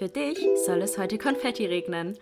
[0.00, 2.16] Für dich soll es heute Konfetti regnen.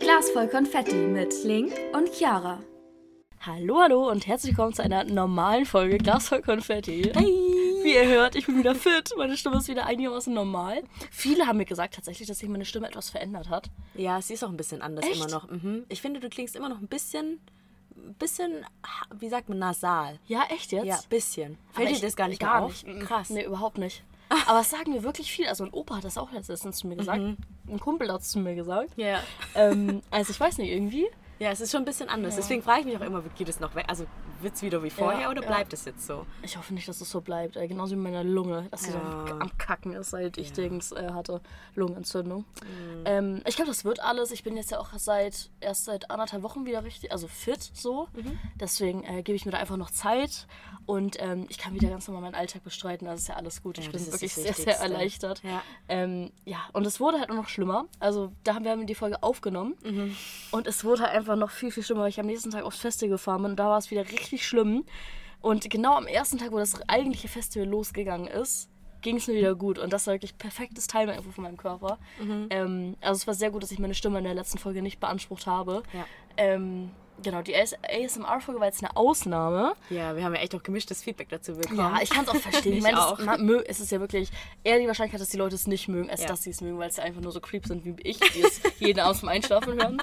[0.00, 2.62] Glas voll Konfetti mit Link und Chiara.
[3.40, 7.10] Hallo, hallo und herzlich willkommen zu einer normalen Folge Glas voll Konfetti.
[7.14, 7.45] Hey!
[7.86, 9.12] Wie ihr hört, ich bin wieder fit.
[9.16, 10.82] Meine Stimme ist wieder einigermaßen normal.
[11.12, 13.70] Viele haben mir gesagt tatsächlich, dass sich meine Stimme etwas verändert hat.
[13.94, 15.14] Ja, sie ist auch ein bisschen anders Echt?
[15.14, 15.48] immer noch.
[15.48, 15.84] Mhm.
[15.88, 17.38] Ich finde, du klingst immer noch ein bisschen,
[18.18, 18.66] bisschen,
[19.20, 20.18] wie sagt man, nasal.
[20.26, 20.84] Ja, echt jetzt?
[20.84, 21.58] Ja, bisschen.
[21.70, 22.84] Fällt dir das gar nicht gar auf?
[22.84, 23.06] nicht.
[23.06, 23.30] Krass.
[23.30, 24.02] Nee, überhaupt nicht.
[24.48, 25.46] Aber es sagen mir wirklich viel.
[25.46, 27.20] Also ein Opa hat das auch letztens zu mir gesagt.
[27.20, 28.98] Ein Kumpel hat es zu mir gesagt.
[28.98, 29.04] Mhm.
[29.04, 29.22] Ja.
[29.54, 31.06] ähm, also ich weiß nicht, irgendwie.
[31.38, 32.36] Ja, es ist schon ein bisschen anders.
[32.36, 33.84] Deswegen frage ich mich auch immer, geht es noch weg?
[33.88, 34.06] Also
[34.40, 35.48] wird es wieder wie vorher Ja, oder ja.
[35.48, 36.24] bleibt es jetzt so?
[36.42, 37.56] Ich hoffe nicht, dass es so bleibt.
[37.56, 39.36] Äh, genauso wie meine Lunge, dass sie so Ja.
[39.38, 41.40] am Kacken ist, seit ich Dings äh, hatte.
[41.74, 42.40] Lungenentzündung.
[42.62, 43.02] Mhm.
[43.04, 44.30] Ähm, ich glaube, das wird alles.
[44.30, 48.08] Ich bin jetzt ja auch seit erst seit anderthalb Wochen wieder richtig, also fit so.
[48.14, 48.38] Mhm.
[48.58, 50.46] Deswegen äh, gebe ich mir da einfach noch Zeit
[50.86, 53.06] und ähm, ich kann wieder ganz normal meinen Alltag bestreiten.
[53.06, 53.78] Das ist ja alles gut.
[53.78, 55.42] ich Ja, bin wirklich sehr, sehr erleichtert.
[55.42, 55.62] Ja.
[55.88, 57.86] Ähm, ja, und es wurde halt auch noch schlimmer.
[58.00, 60.16] Also da haben wir die Folge aufgenommen Mhm.
[60.50, 62.78] und es wurde halt einfach noch viel, viel schlimmer, weil ich am nächsten Tag aufs
[62.78, 64.84] Festival gefahren bin und da war es wieder richtig schlimm.
[65.40, 68.70] Und genau am ersten Tag, wo das eigentliche Festival losgegangen ist,
[69.02, 69.78] ging es mir wieder gut.
[69.78, 71.98] Und das war wirklich perfektes Timing einfach von meinem Körper.
[72.20, 72.46] Mhm.
[72.50, 74.98] Ähm, also es war sehr gut, dass ich meine Stimme in der letzten Folge nicht
[74.98, 75.82] beansprucht habe.
[75.92, 76.04] Ja.
[76.36, 76.90] Ähm,
[77.22, 79.74] genau, die ASMR-Folge war jetzt eine Ausnahme.
[79.90, 81.78] Ja, wir haben ja echt auch gemischtes Feedback dazu bekommen.
[81.78, 82.72] Ja, ich kann es auch verstehen.
[82.72, 83.18] Ich Ich meine, auch.
[83.18, 84.30] es, es ist ja wirklich
[84.64, 86.28] eher die Wahrscheinlichkeit, dass die Leute es nicht mögen, als Ja.
[86.28, 88.42] dass sie es mögen, weil es ja einfach nur so Creeps sind wie ich, die
[88.42, 90.02] es jeden Abend zum Einschlafen hören.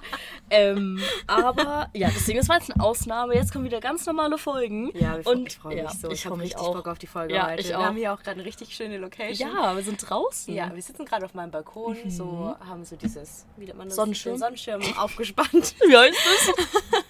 [0.49, 3.35] Ähm, aber ja, deswegen, das war jetzt eine Ausnahme.
[3.35, 4.91] Jetzt kommen wieder ganz normale Folgen.
[4.97, 6.07] Ja, wir, Und ich freue ja, mich so.
[6.07, 6.73] Ich Ich freue habe richtig auch.
[6.75, 7.61] Bock auf die Folge Ja, heute.
[7.61, 7.83] ich wir auch.
[7.83, 9.49] haben hier auch gerade eine richtig schöne Location.
[9.53, 10.53] Ja, wir sind draußen.
[10.53, 13.95] Ja, wir sitzen gerade auf meinem Balkon, so haben so dieses, wie nennt man das?
[13.95, 14.33] Sonnenschirm.
[14.35, 15.75] Den Sonnenschirm aufgespannt.
[15.87, 16.17] Wie heißt
[16.53, 17.02] das?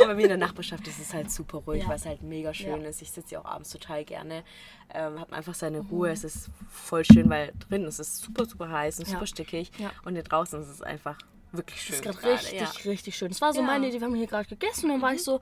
[0.00, 1.88] Und bei mir in der Nachbarschaft ist es halt super ruhig, Ja.
[1.88, 2.88] weil es halt mega schön Ja.
[2.88, 3.02] ist.
[3.02, 4.42] Ich sitze ja auch abends total gerne,
[4.94, 5.88] ähm, habe einfach seine Mhm.
[5.88, 6.10] Ruhe.
[6.10, 9.14] Es ist voll schön, weil drin ist es super, super heiß und Ja.
[9.14, 9.70] super stickig.
[10.04, 11.16] Und hier draußen ist es einfach
[11.52, 12.02] wirklich schön.
[12.02, 13.28] Das ist gerade richtig, richtig schön.
[13.28, 13.60] Das war so.
[13.60, 13.66] Mhm.
[13.66, 14.00] meine Idee.
[14.00, 15.40] Wir haben hier gerade gegessen und dann war ich so,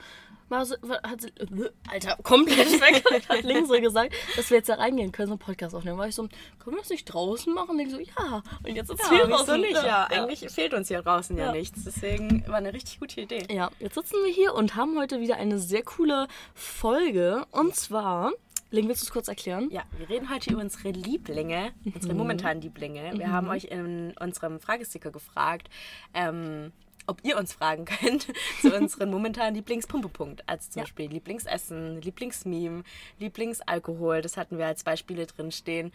[0.48, 0.66] war-
[1.02, 3.04] hat sie, äh, Alter, komplett weg.
[3.28, 5.98] hat Link so gesagt, dass wir jetzt da reingehen können, so einen Podcast aufnehmen.
[5.98, 6.22] War ich so,
[6.58, 7.70] können wir das nicht draußen machen?
[7.70, 8.42] Und ich so, ja.
[8.66, 9.60] Und jetzt sitzen wir Ja, wieso draußen.
[9.60, 9.72] nicht?
[9.72, 11.52] Ja, eigentlich fehlt uns hier draußen ja, Ja.
[11.52, 11.84] nichts.
[11.84, 13.46] Deswegen war eine richtig gute Idee.
[13.50, 17.44] Ja, jetzt sitzen wir hier und haben heute wieder eine sehr coole Folge.
[17.50, 18.32] Und zwar,
[18.70, 19.68] Link, willst du es kurz erklären?
[19.70, 23.12] Ja, wir reden heute über unsere Lieblinge, unsere momentanen Lieblinge.
[23.16, 25.68] Wir haben euch in unserem Fragesticker gefragt,
[26.14, 26.72] ähm,
[27.06, 28.26] ob ihr uns fragen könnt
[28.60, 30.42] zu unseren momentanen Lieblingspumpepunkt.
[30.48, 30.84] Also zum Ja.
[30.84, 32.82] Beispiel Lieblingsessen, Lieblingsmeme,
[33.18, 34.22] Lieblingsalkohol.
[34.22, 35.92] Das hatten wir als Beispiele drin stehen.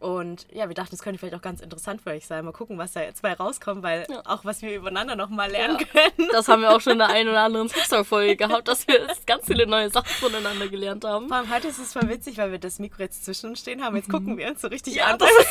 [0.00, 2.44] Und ja, wir dachten, das könnte vielleicht auch ganz interessant für euch sein.
[2.44, 4.20] Mal gucken, was da jetzt bei rauskommt, weil Ja.
[4.24, 5.86] auch was wir übereinander noch mal lernen Ja.
[5.86, 6.28] können.
[6.32, 9.46] Das haben wir auch schon in der einen oder anderen TikTok-Folge gehabt, dass wir ganz
[9.46, 11.28] viele neue Sachen voneinander gelernt haben.
[11.28, 13.80] Vor allem heute ist es voll witzig, weil wir das Mikro jetzt zwischen uns stehen
[13.84, 13.94] haben.
[13.94, 14.98] Jetzt gucken wir uns so richtig Mhm.
[14.98, 15.18] Ja, an.
[15.20, 15.50] Das ist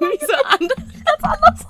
[0.00, 1.66] irgendwie so anders.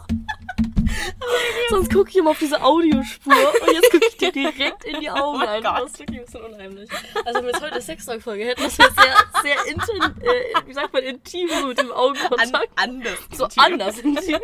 [1.70, 5.10] Sonst gucke ich immer auf diese Audiospur und jetzt gucke ich dir direkt in die
[5.10, 5.62] Augen Oh ein.
[5.62, 5.80] Gott.
[5.80, 6.90] Das ist wirklich ein bisschen unheimlich.
[7.24, 10.92] Also wenn wir heute eine Sextalk-Folge hätten, das wäre sehr, sehr intim, äh, wie sagt
[10.92, 12.68] man, intim so mit dem An, Augenkontakt.
[12.76, 13.18] anders.
[13.32, 13.62] so intim.
[13.62, 14.40] anders intim.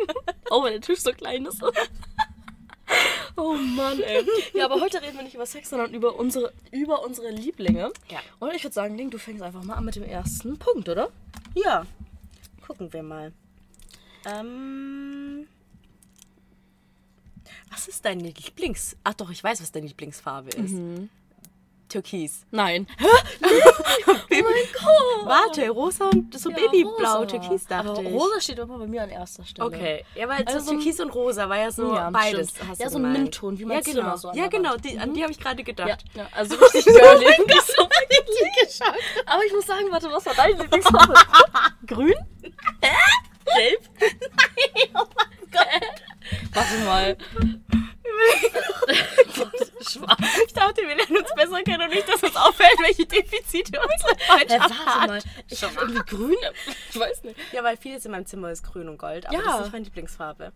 [0.49, 1.61] Auch weil der Tisch so klein ist.
[3.35, 4.23] Oh Mann, ey.
[4.53, 7.91] Ja, aber heute reden wir nicht über Sex, sondern über unsere, über unsere Lieblinge.
[8.09, 8.19] Ja.
[8.39, 11.09] Und ich würde sagen, Link, du fängst einfach mal an mit dem ersten Punkt, oder?
[11.55, 11.85] Ja,
[12.65, 13.33] gucken wir mal.
[14.25, 15.47] Ähm,
[17.75, 18.95] was ist deine Lieblings...
[19.03, 20.71] Ach doch, ich weiß, was deine Lieblingsfarbe ist.
[20.71, 21.09] Mhm.
[21.89, 22.45] Türkis.
[22.49, 22.87] Nein.
[23.03, 23.07] oh
[24.29, 24.41] mein
[24.73, 25.25] Gott.
[25.25, 27.25] Warte, rosa und so Ja, babyblau, rosa.
[27.27, 28.11] türkis dachte Aber ich.
[28.11, 29.67] rosa steht immer bei mir an erster Stelle.
[29.67, 32.53] Okay, ja, weil Also so türkis und rosa war ja so Ja, beides.
[32.79, 33.11] Ja, so ein.
[33.13, 34.01] Mintton, wie mein ja, genau.
[34.01, 36.03] Zimmer so ja, genau, die, an die habe ich gerade Ja, gedacht.
[36.15, 37.25] ja, also richtig girly.
[37.25, 38.79] Nicht so wirklich
[39.27, 41.13] Aber ich muss sagen, warte, was war deine Lieblingsfarbe?
[41.85, 42.15] Grün?
[42.81, 42.95] Hä?
[43.55, 43.81] Gelb?
[43.99, 46.01] Nein, oh mein Gott.
[46.53, 47.17] Warte mal.
[49.81, 50.19] Schwarz.
[50.47, 54.15] Ich dachte, wir lernen uns besser kennen und nicht, dass uns auffällt, welche Defizite unsere
[54.25, 55.07] Freundschaft Hä, warte hat.
[55.07, 55.21] mal.
[55.49, 56.35] Ich habe irgendwie grün.
[56.89, 57.37] Ich weiß nicht.
[57.51, 59.41] Ja, weil vieles in meinem Zimmer ist grün und gold, aber Ja.
[59.43, 60.51] das ist nicht meine Lieblingsfarbe.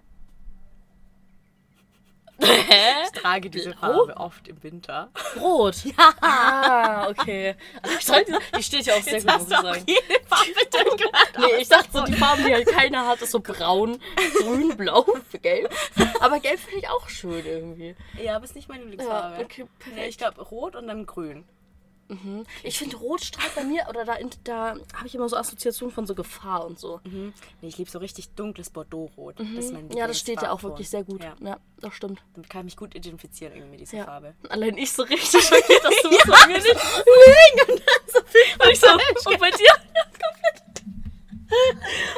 [2.42, 2.89] Hä?
[3.20, 4.06] Ich trage diese Blau?
[4.06, 5.10] Farbe oft im Winter.
[5.40, 5.76] Rot.
[5.86, 6.14] Ja.
[6.22, 7.56] Ah, okay.
[7.82, 8.14] Also
[8.58, 9.84] die steht ja auch sehr Jetzt gut, hast muss ich sagen.
[9.88, 11.32] jede Farbe durchgemacht.
[11.40, 14.00] Nee, ich dachte so, die Farben, die halt keiner hat, ist so braun,
[14.42, 15.06] grün, blau,
[15.42, 15.74] gelb.
[16.20, 17.96] Aber gelb finde ich auch schön irgendwie.
[18.24, 19.36] Ja, aber ist nicht meine Lieblingsfarbe.
[19.38, 19.98] Ja, okay, perfekt.
[19.98, 21.46] Nee, ich glaube rot und dann grün.
[22.64, 26.08] Ich finde Rot strahlt bei mir, oder da, da habe ich immer so Assoziationen von
[26.08, 27.00] so Gefahr und so.
[27.04, 27.34] Mhm.
[27.62, 29.40] Nee, ich liebe so richtig dunkles Bordeaux-Rot.
[29.40, 29.98] Das ist mein Mhm.
[29.98, 31.24] Ja, das steht ja auch wirklich sehr gut.
[31.24, 31.36] Ja.
[31.40, 32.22] Ja, das stimmt.
[32.34, 34.06] Damit kann ich mich gut identifizieren irgendwie mit dieser Ja.
[34.06, 34.34] Farbe.
[34.50, 38.20] Allein ich so richtig schockiert, dass du das bei mir nicht und so
[38.64, 38.88] und ich so,
[39.30, 39.74] und bei dir
[40.20, 40.49] komplett.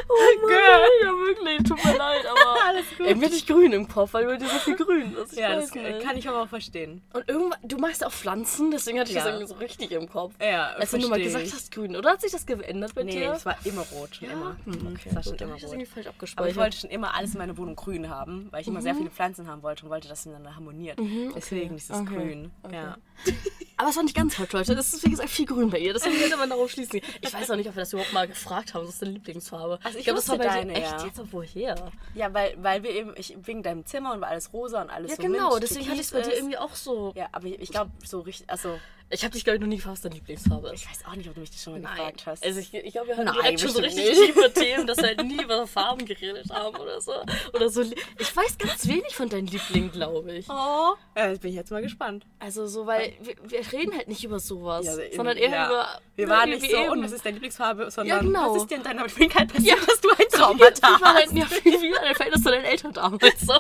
[0.10, 3.07] Oh Mann, ja wirklich, tut mir leid, aber Alles gut.
[3.07, 5.33] irgendwie hatte ich grün im Kopf, weil dir so viel grün ist.
[5.33, 6.01] Ich Ja, das nicht.
[6.06, 7.01] kann ich aber auch verstehen.
[7.13, 9.24] Und irgendwann, du ja auch Pflanzen, deswegen hatte ich Ja.
[9.24, 10.33] das irgendwie so richtig im Kopf.
[10.42, 11.54] Ja, Als du nur mal gesagt ich.
[11.54, 13.31] hast, grün, oder hat sich das geändert bei Nee, dir?
[13.33, 14.57] es war immer rot, schon immer.
[14.66, 15.80] Hm, Mhm, okay, es war schon gut, immer ich das rot.
[15.80, 18.68] irgendwie falsch Aber ich wollte schon immer alles in meiner Wohnung grün haben, weil ich
[18.68, 21.00] immer sehr viele Pflanzen haben wollte und wollte, dass es miteinander harmoniert.
[21.36, 22.16] Deswegen ist es Mhm, Okay.
[22.16, 22.51] grün.
[22.63, 22.75] Okay.
[22.75, 22.98] Ja.
[23.78, 24.74] Aber es war nicht ganz falsch, Leute.
[24.74, 25.92] Es ist, wie gesagt, viel grün bei ihr.
[25.94, 27.01] Deswegen könnte man darauf schließen.
[27.19, 28.83] Ich weiß auch nicht, ob wir das überhaupt mal gefragt haben.
[28.88, 29.79] Was ist Lieblingsfarbe?
[29.83, 31.06] Also ich glaub, das war bei deine, echt ja.
[31.06, 31.75] jetzt, aber woher?
[32.13, 35.12] Ja, weil, weil wir eben, ich, wegen deinem Zimmer und weil alles rosa und alles
[35.12, 35.50] Ja, so genau.
[35.51, 37.13] Mint, Deswegen hatte ich es bei dir irgendwie auch so.
[37.15, 38.79] Ja, aber ich, ich glaube, so richtig, also,
[39.13, 40.83] Ich habe dich, glaube ich, noch nie gefragt, was deine Lieblingsfarbe ist.
[40.83, 42.45] ich weiß auch nicht, ob du mich das schon mal gefragt hast.
[42.45, 44.25] Also ich, ich glaube, wir haben Nein, direkt schon so richtig nicht.
[44.25, 47.13] tiefe Themen, dass wir halt nie über Farben geredet haben oder so.
[47.53, 47.81] Oder so.
[48.17, 50.47] Ich weiß ganz wenig von deinen Lieblingen, glaube ich.
[50.49, 52.25] oh, ja, bin ich jetzt mal gespannt.
[52.39, 55.49] Also so, weil wir, wir reden halt nicht über sowas, Ja, also eben, sondern eher
[55.49, 55.67] ja.
[55.67, 55.87] über...
[56.15, 56.89] Wir ne, waren nicht so, eben.
[56.91, 58.53] und was ist deine Lieblingsfarbe, sondern genau.
[58.55, 59.85] was ist dir in deiner Vergangenheit passiert, Ja.
[59.85, 61.33] dass du ein Traumata hast?
[61.33, 63.41] ja, wie, wie war dein Verhältnis zu deinen Eltern damals?
[63.41, 63.53] So.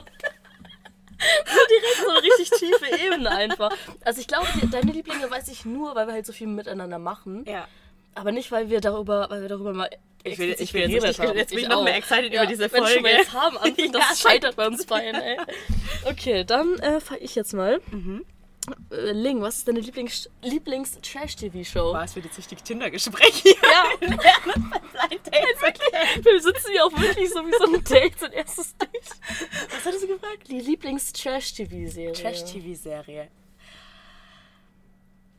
[1.21, 3.71] Direkt so eine richtig tiefe Ebene einfach.
[4.03, 7.45] Also ich glaube, deine Lieblinge weiß ich nur, weil wir halt so viel miteinander machen.
[7.47, 7.67] Ja.
[8.15, 9.89] Aber nicht, weil wir darüber, weil wir darüber mal
[10.23, 11.37] Ich will- ich bin jetzt haben.
[11.37, 11.97] jetzt bin ich Ich noch mehr auch.
[11.97, 13.01] excited über diese Wenn schon Folge.
[13.01, 14.29] mal jetzt haben anfängt, das Ja.
[14.29, 15.37] scheitert bei uns beiden, ey.
[16.05, 17.79] Okay, dann äh, fange ich jetzt mal.
[17.91, 18.25] Mhm.
[18.91, 21.93] Äh, Ling, was ist deine Lieblings- Lieblings-Trash-TV-Show?
[21.93, 23.55] Was für die züchtige Tinder-Gespräche hier.
[23.63, 23.85] Ja.
[26.23, 28.89] Wir sitzen hier auch wirklich so wie so ein Date, so ein erstes Date.
[29.69, 30.47] Was hattest du gefragt?
[30.47, 32.13] Die Lieblings-Trash-TV-Serie.
[32.13, 33.29] Trash-TV-Serie.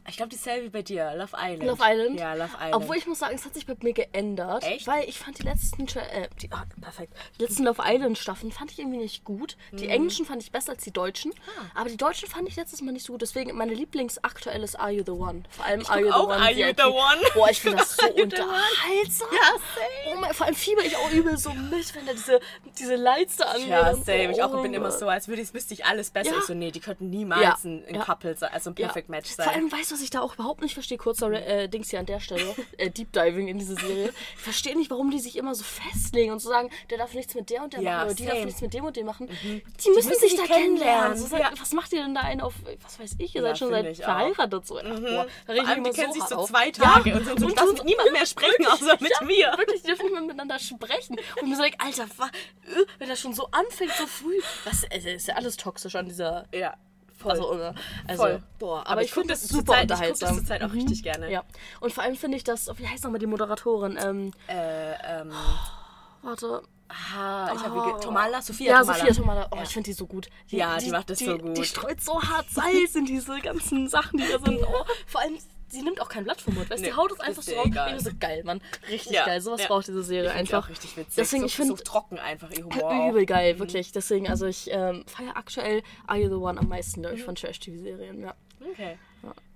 [0.09, 1.63] Ich glaube dieselbe wie bei dir, Love Island.
[1.65, 2.19] Love Island?
[2.21, 2.75] Ja, Love Island.
[2.75, 4.65] Obwohl ich muss sagen, es hat sich bei mir geändert.
[4.65, 4.87] Echt?
[4.87, 7.15] Weil ich fand die letzten, äh, die, ah, perfekt.
[7.39, 9.57] Die letzten Love Island Staffeln fand ich irgendwie nicht gut.
[9.71, 9.91] Die Mhm.
[9.91, 11.33] englischen fand ich besser als die deutschen.
[11.57, 11.81] Ah.
[11.81, 13.23] Aber die deutschen fand ich letztes Mal nicht so gut.
[13.23, 15.45] Deswegen meine Lieblingsaktuelle ist Are You the One?
[15.51, 16.35] Vor allem guck Are You the auch One.
[16.37, 17.21] Are You the One.
[17.35, 19.29] Boah, ich finde das so unterhaltsam.
[19.33, 20.17] Ja, same.
[20.17, 22.41] Oh mein, vor allem fieber ich auch übel so mit, wenn da diese,
[22.79, 23.69] diese da angehen.
[23.69, 24.33] Ja, same.
[24.33, 26.33] Ich auch Oh bin immer so, als würde ich, wüsste ich alles besser.
[26.33, 26.39] Ja.
[26.39, 27.57] Ich so, nee, die könnten niemals Ja.
[27.65, 28.05] ein, ein Ja.
[28.05, 29.45] Couple sein, also ein Perfect Match sein.
[29.45, 30.99] Vor allem, weißt was ich da auch überhaupt nicht verstehe?
[30.99, 32.55] Kurzer äh, Dings hier an der Stelle.
[32.79, 34.13] äh, Deep Diving in diese Serie.
[34.37, 37.35] Ich verstehe nicht, warum die sich immer so festlegen und so sagen, der darf nichts
[37.35, 38.47] mit der und der Ja, machen oder die darf same.
[38.47, 39.29] nichts mit dem und dem machen.
[39.29, 41.15] Die müssen müssen sich da kennenlernen.
[41.19, 41.55] kennenlernen.
[41.55, 41.61] Ja.
[41.61, 43.97] Was macht ihr denn da einen auf, was weiß ich, ihr Ja, seid schon seit
[43.97, 44.67] verheiratet.
[44.67, 44.79] So.
[44.79, 46.49] Ach, boah, da reg ich die kennen so sich so auf.
[46.49, 46.71] zwei.
[46.71, 49.53] Tage und so, Und lass du- mit niemandem mehr sprechen, außer mit mir.
[49.57, 51.17] Wirklich, die dürfen nicht mehr miteinander sprechen.
[51.41, 54.41] Und mir so, like, Alter, äh, wenn das schon so anfängt, so früh.
[54.65, 56.77] Das also, ist ja alles toxisch an dieser Ja,
[57.23, 57.31] voll.
[57.33, 57.75] also, oder,
[58.07, 58.43] also Voll.
[58.59, 60.37] boah, aber, Aber ich, ich finde das super Zeit- ich guck das unterhaltsam.
[60.37, 61.31] zur Zeit auch richtig gerne.
[61.31, 61.43] Ja.
[61.81, 63.99] Und vor allem finde ich das, wie heißt nochmal die Moderatorin?
[64.03, 65.33] Ähm, Äh, ähm,
[66.23, 66.63] warte.
[66.89, 67.65] ah, ich Oh.
[67.65, 68.99] habe Tomala, Sophia Ja, Tomala.
[68.99, 69.49] Sophia Tomala.
[69.51, 70.29] Oh, ich finde die so gut.
[70.51, 71.57] Die, Ja, die macht das so gut.
[71.57, 74.61] Die streut so hart Salz in diese ganzen Sachen, die da sind.
[74.67, 75.39] Oh, vor allem,
[75.73, 76.71] sie nimmt auch kein Blatt vom Mund.
[76.71, 77.67] Weißt du, Nee, die haut es ist einfach so raus.
[77.67, 77.89] egal.
[77.97, 78.61] Ich bin so geil, Mann.
[78.89, 79.41] Richtig Ja, geil.
[79.41, 79.67] Sowas ja.
[79.69, 80.65] braucht diese Serie Ich einfach.
[80.65, 81.15] auch richtig witzig.
[81.17, 83.09] Deswegen, so, ich finde so trocken einfach ihr Humor.
[83.11, 83.91] übel geil, wirklich.
[83.93, 87.35] Deswegen, also ich ähm, feiere aktuell Are You the One am meisten, glaube ich, von
[87.35, 88.21] Trash-TV-Serien.
[88.21, 88.35] Ja.
[88.71, 88.99] Okay.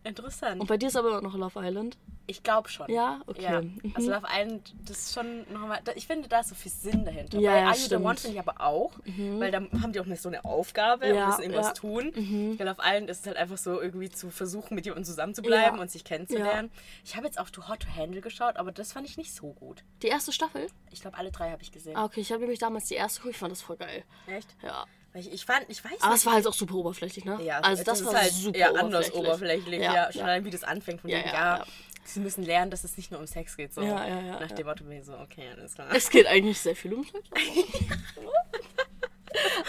[0.04, 0.60] Interessant.
[0.60, 1.98] Und bei dir ist aber noch Love Island.
[2.28, 2.88] Ich glaube schon.
[2.88, 3.42] Ja, okay.
[3.42, 3.60] Ja.
[3.62, 3.92] Mhm.
[3.94, 7.38] Also Love Island, das ist schon nochmal, ich finde, da ist so viel Sinn dahinter.
[7.40, 7.98] Ja, Bei ja.
[7.98, 8.04] Mhm.
[8.04, 8.92] One finde ich aber auch,
[9.38, 11.72] weil da haben die auch nicht so eine Aufgabe und Ja, müssen irgendwas ja.
[11.72, 12.56] tun.
[12.56, 15.82] Bei Love Island ist es halt einfach so irgendwie zu versuchen, mit jemandem zusammenzubleiben Ja.
[15.82, 16.70] und sich kennenzulernen.
[17.04, 19.52] Ich habe jetzt auch Too Hot to Handle geschaut, aber das fand ich nicht so
[19.54, 19.82] gut.
[20.02, 20.68] Die erste Staffel?
[20.92, 21.96] Ich glaube, alle drei habe ich gesehen.
[21.96, 22.20] Ah, okay.
[22.20, 23.34] Ich habe nämlich damals die erste geguckt.
[23.34, 24.04] Ich fand das voll geil.
[24.28, 24.54] Echt?
[24.62, 24.84] Ja.
[25.16, 26.18] Ich, ich fand, ich weiß Aber nicht.
[26.18, 27.40] es war halt auch super oberflächlich, ne?
[27.42, 29.80] Ja, also das, ist war halt super eher anders oberflächlich.
[29.80, 31.64] Ja, Ja, schon allein wie das anfängt von Ja, dem, ja, ja,
[32.04, 33.73] sie müssen lernen, dass es nicht nur um Sex geht.
[33.73, 33.80] So.
[33.82, 35.88] Ja, ja, ja, Nach dem Motto bin ich so, okay, alles klar.
[35.94, 37.25] Es geht eigentlich sehr viel um Sex.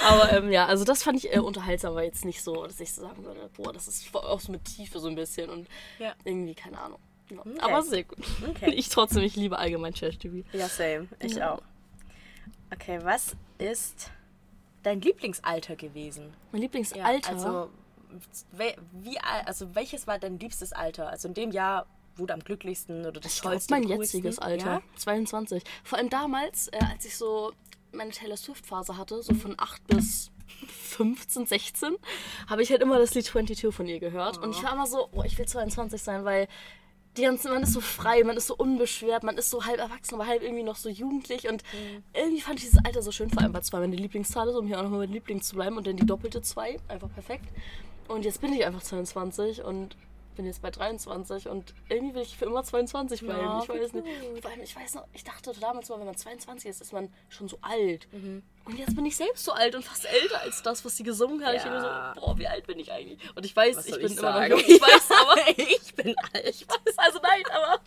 [0.05, 2.93] aber- ähm, ja, also das fand ich äh, unterhaltsam, aber jetzt nicht so, dass ich
[2.93, 5.67] so sagen würde, boah, das ist auch so mit Tiefe so ein bisschen und
[5.99, 6.13] Ja.
[6.23, 6.99] irgendwie, keine Ahnung.
[7.29, 7.39] Ja.
[7.61, 8.19] Aber sehr gut.
[8.49, 8.71] Okay.
[8.75, 10.47] Ich trotzdem, ich liebe allgemein Trash-TV.
[10.53, 11.07] Ja, same.
[11.19, 11.55] Ich Ja.
[11.55, 11.61] auch.
[12.73, 14.11] Okay, was ist
[14.87, 16.33] dein Lieblingsalter gewesen?
[16.51, 17.29] Mein Lieblingsalter.
[17.29, 17.69] also,
[18.51, 21.09] we, wie, al- also, welches war dein liebstes Alter?
[21.09, 24.01] Also in dem Jahr, wo du am glücklichsten oder das Ich tollste, mein coolsten?
[24.17, 24.65] jetziges Alter.
[24.65, 24.81] Ja?
[24.95, 25.63] 22.
[25.83, 27.51] Vor allem damals, äh, als ich so
[27.91, 30.31] meine Taylor Swift-Phase hatte, so von 8 bis
[30.67, 31.95] 15, 16,
[32.49, 34.37] habe ich halt immer das Lied 22 von ihr gehört.
[34.39, 36.47] Und ich war immer so, oh, ich will 22 sein, weil
[37.17, 40.15] die ganze, man ist so frei, man ist so unbeschwert, man ist so halb erwachsen,
[40.15, 41.49] aber halb irgendwie noch so jugendlich.
[41.49, 41.63] Und
[42.13, 44.67] irgendwie fand ich dieses Alter so schön, vor allem weil zwei meine Lieblingszahl ist, um
[44.67, 45.77] hier auch nochmal bei den Lieblings zu bleiben.
[45.77, 47.49] Und dann die doppelte 2, einfach perfekt.
[48.07, 49.97] Und jetzt bin ich einfach 22 und
[50.37, 53.41] bin jetzt bei 23 und irgendwie will ich für immer 22 bleiben.
[53.41, 54.07] Ja, ich weiß nicht.
[54.41, 57.11] Vor allem, ich weiß noch, ich dachte damals mal, wenn man 22 ist, ist man
[57.27, 58.07] schon so alt.
[58.13, 58.43] Mhm.
[58.65, 61.43] Und jetzt bin ich selbst so alt und fast älter als das, was sie gesungen
[61.45, 61.55] hat.
[61.55, 61.69] Ich Ja.
[61.71, 63.19] denke mir so, boah, wie alt bin ich eigentlich?
[63.35, 64.51] Und ich weiß, ich bin ich immer sagen?
[64.53, 64.69] noch jung.
[64.75, 66.65] Ich weiß, aber ich bin alt.
[66.97, 67.79] also nein, aber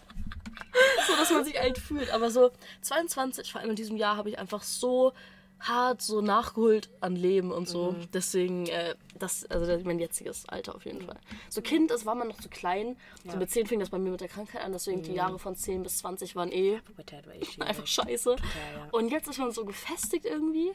[1.06, 2.10] so, dass man sich alt fühlt.
[2.10, 2.50] Aber so
[2.82, 5.12] 22, vor allem in diesem Jahr, habe ich einfach so
[5.60, 7.92] hart so nachgeholt an Leben und so.
[7.92, 8.08] Mhm.
[8.12, 11.18] Deswegen, äh, das, also mein jetziges Alter auf jeden Fall.
[11.48, 12.96] So Kind, das war man noch zu klein.
[13.30, 15.04] So mit 10 fing das bei mir mit der Krankheit an, deswegen Mhm.
[15.04, 18.30] die Jahre von 10 bis 20 waren eh war eh einfach scheiße.
[18.30, 18.84] ja.
[18.84, 18.88] Mhm.
[18.92, 20.72] Und jetzt ist man so gefestigt irgendwie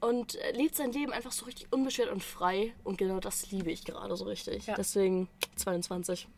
[0.00, 2.74] und äh, lebt sein Leben einfach so richtig unbeschwert und frei.
[2.84, 4.66] Und genau das liebe ich gerade so richtig.
[4.66, 4.74] Ja.
[4.74, 6.28] Deswegen 22.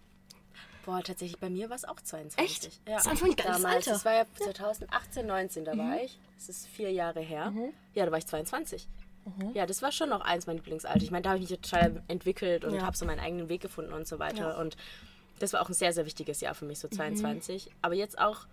[0.91, 2.39] Boah, tatsächlich, bei mir war es auch 22.
[2.45, 2.81] Echt?
[2.85, 3.91] Das ist einfach ein geiles Damals, Alter.
[3.93, 6.19] Das war ja 2018, 19, da war ich.
[6.37, 7.53] Das ist vier Jahre her.
[7.95, 8.89] Ja, da war ich 22.
[9.55, 11.03] Ja, das war schon noch eins meiner Lieblingsalter.
[11.03, 12.83] Ich meine, da habe ich mich total entwickelt und Ja.
[12.83, 14.51] habe so meinen eigenen Weg gefunden und so weiter.
[14.51, 14.59] Ja.
[14.61, 14.77] Und
[15.39, 17.71] das war auch ein sehr, sehr wichtiges Jahr für mich, so 22.
[17.83, 18.47] Aber jetzt auch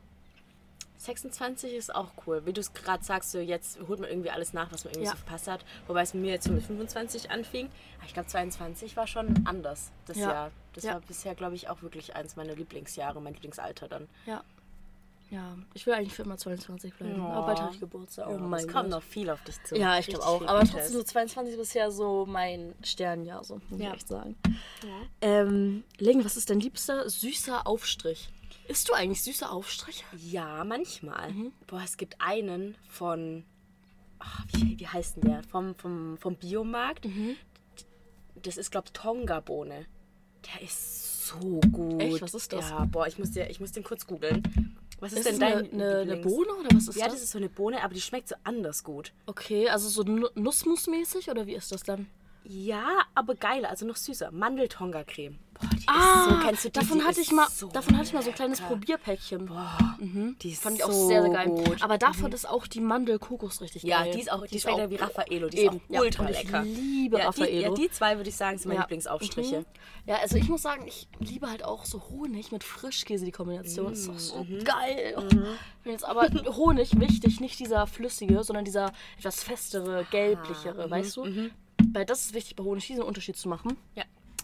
[0.98, 2.46] 26 ist auch cool.
[2.46, 5.06] Wie du es gerade sagst, so jetzt holt man irgendwie alles nach, was man irgendwie
[5.08, 5.12] Ja.
[5.12, 5.65] so verpasst hat.
[5.88, 7.70] Wobei es mir jetzt so mit 25 anfing.
[7.98, 10.29] Aber ich glaube, 22 war schon anders das Ja.
[10.32, 10.51] Jahr.
[10.77, 10.93] Das Ja.
[10.93, 14.07] war bisher, glaube ich, auch wirklich eins meiner Lieblingsjahre, mein Lieblingsalter dann.
[14.27, 14.43] Ja.
[15.31, 17.19] Ja, ich will eigentlich für immer 22 bleiben.
[17.19, 18.27] Aber bald habe ich Geburtstag.
[18.29, 18.75] Oh mein es Gott.
[18.75, 19.75] kommt noch viel auf dich zu.
[19.75, 20.41] Ja, ich glaube auch.
[20.46, 23.89] Aber trotzdem so 22 ist bisher so mein Sternjahr, so muss Ja.
[23.89, 24.38] ich echt sagen.
[25.22, 28.29] Ähm, Ling, was ist dein liebster süßer Aufstrich?
[28.67, 30.05] Isst du eigentlich süße Aufstriche?
[30.15, 31.31] Ja, manchmal.
[31.34, 31.53] Mhm.
[31.65, 33.43] Boah, es gibt einen von.
[34.19, 35.43] ach, wie, wie heißt denn der?
[35.43, 37.05] Vom, vom, vom Biomarkt.
[37.05, 37.36] Mhm.
[38.43, 39.88] Das ist, glaube ich, Tonga-Bohne.
[40.54, 42.01] Der ist so gut.
[42.01, 42.22] Echt?
[42.22, 42.70] Was ist das?
[42.70, 44.44] Ja, boah, ich muss, dir, ich muss den kurz googeln.
[45.00, 47.16] Was ist, Ist denn dein eine, eine, Bohne oder was ist Ja, das?
[47.16, 49.12] das ist so eine Bohne, aber die schmeckt so anders gut.
[49.27, 52.08] Okay, also so Nu- Nussmus-mäßig oder wie ist das dann?
[52.44, 54.32] Ja, aber geiler, also noch süßer.
[54.32, 55.38] Mandel-Tonga-Creme.
[55.60, 56.80] Boah, die Ah, ist so, kennst du die?
[56.80, 58.70] davon die hatte ist ich mal, so davon hatte ich mal so ein kleines lecker.
[58.74, 59.46] Probierpäckchen.
[59.46, 61.50] Boah, die ist Fand ich auch so sehr, sehr geil.
[61.50, 61.82] gut.
[61.82, 64.12] Aber davon ist auch die Mandel-Kokos richtig Ja, geil.
[64.14, 65.50] die ist auch, die, schmeckt ja wie Raffaello.
[65.50, 66.62] Die ist Eben, auch ja, ultra und ich lecker.
[66.64, 67.62] liebe ja, die, Raffaello.
[67.62, 68.84] ja, die zwei würde ich sagen, sind meine Ja.
[68.84, 69.60] Lieblingsaufstriche.
[69.60, 69.66] Mhm.
[70.06, 73.94] Ja, also ich muss sagen, ich liebe halt auch so Honig mit Frischkäse, die Kombination.
[73.94, 74.64] ist doch so Mhm.
[74.64, 75.16] geil.
[75.84, 80.92] Wenn jetzt aber Honig, wichtig, nicht dieser flüssige, sondern dieser etwas festere, gelblichere, Mhm.
[80.92, 81.50] weißt du?
[81.94, 83.78] Weil das ist wichtig bei Honig, diesen Unterschied zu machen.
[83.96, 84.04] Ja.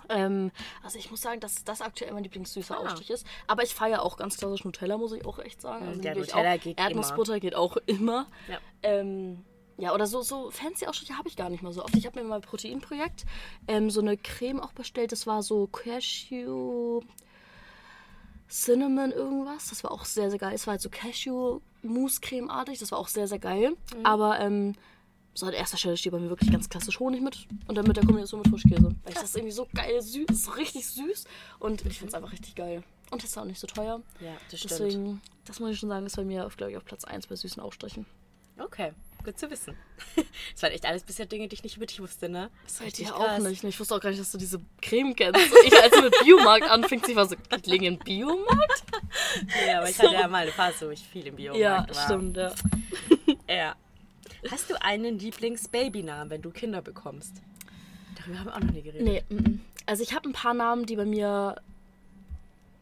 [0.09, 0.51] Ähm,
[0.83, 2.79] also ich muss sagen, dass das aktuell mein Lieblingssüßer Ah.
[2.81, 3.25] Aufstrich ist.
[3.47, 5.87] Aber ich feiere auch ganz klassisch Nutella, muss ich auch echt sagen.
[5.87, 6.59] Also der Nutella auch.
[6.59, 8.27] geht Erdnussbutter geht auch immer.
[8.49, 8.57] Ja.
[8.83, 9.43] Ähm,
[9.77, 11.95] ja, oder so, so fancy Ausstriche habe ich gar nicht mal so oft.
[11.95, 13.25] Ich habe mir mal ein Proteinprojekt
[13.67, 15.11] ähm, so eine Creme auch bestellt.
[15.11, 17.01] Das war so Cashew
[18.49, 19.69] Cinnamon irgendwas.
[19.69, 20.53] Das war auch sehr, sehr geil.
[20.53, 22.77] Es war halt so Cashew-Mousse-Creme-artig.
[22.79, 23.71] Das war auch sehr, sehr geil.
[23.71, 24.05] Mhm.
[24.05, 24.75] Aber ähm,
[25.33, 27.47] so an erster Stelle steht bei mir wirklich ganz klassisch Honig mit.
[27.67, 28.83] Und dann mit der Kombination mit Frischkäse.
[29.03, 31.25] Weil ich das irgendwie so geil süß, ist so richtig süß.
[31.59, 32.83] Und ich finde es einfach richtig geil.
[33.11, 34.01] Und ist auch nicht so teuer.
[34.19, 34.71] Ja, das stimmt.
[34.79, 37.35] Deswegen, das muss ich schon sagen, ist bei mir, glaube ich, auf Platz 1 bei
[37.35, 38.05] süßen Aufstrichen.
[38.59, 38.91] Okay,
[39.23, 39.75] gut zu wissen.
[40.53, 42.51] Das waren echt alles bisher Dinge, die ich nicht über dich wusste, ne?
[42.65, 43.11] Das dir krass.
[43.13, 43.63] auch nicht.
[43.63, 45.41] Ich wusste auch gar nicht, dass du diese Creme kennst.
[45.65, 47.35] Ich, als du mit Biomarkt anfingst, ich war so,
[47.65, 48.83] Liegen im Biomarkt?
[49.67, 52.03] Ja, aber ich hatte ja mal eine Phase, wo ich viel im Biomarkt Ja, war.
[52.05, 52.51] stimmt, ja.
[53.47, 53.75] Ja.
[54.51, 57.41] Hast du einen Lieblings-Babynamen, wenn du Kinder bekommst?
[58.17, 59.01] Darüber haben wir auch noch nie geredet.
[59.01, 59.61] Nee, mm, mm.
[59.85, 61.55] also ich habe ein paar Namen, die bei mir,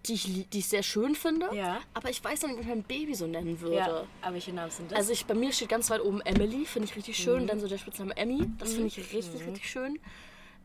[0.06, 1.50] die ich, die ich sehr schön finde.
[1.54, 1.80] Ja.
[1.94, 3.76] Aber ich weiß noch nicht, wie ich mein Baby so nennen würde.
[3.76, 4.98] Ja, aber welche Namen sind das?
[4.98, 7.48] Also ich, bei mir steht ganz weit oben Emily, finde ich richtig schön.
[7.48, 10.00] Dann so der Spitzname Emmy, das finde ich richtig, richtig schön.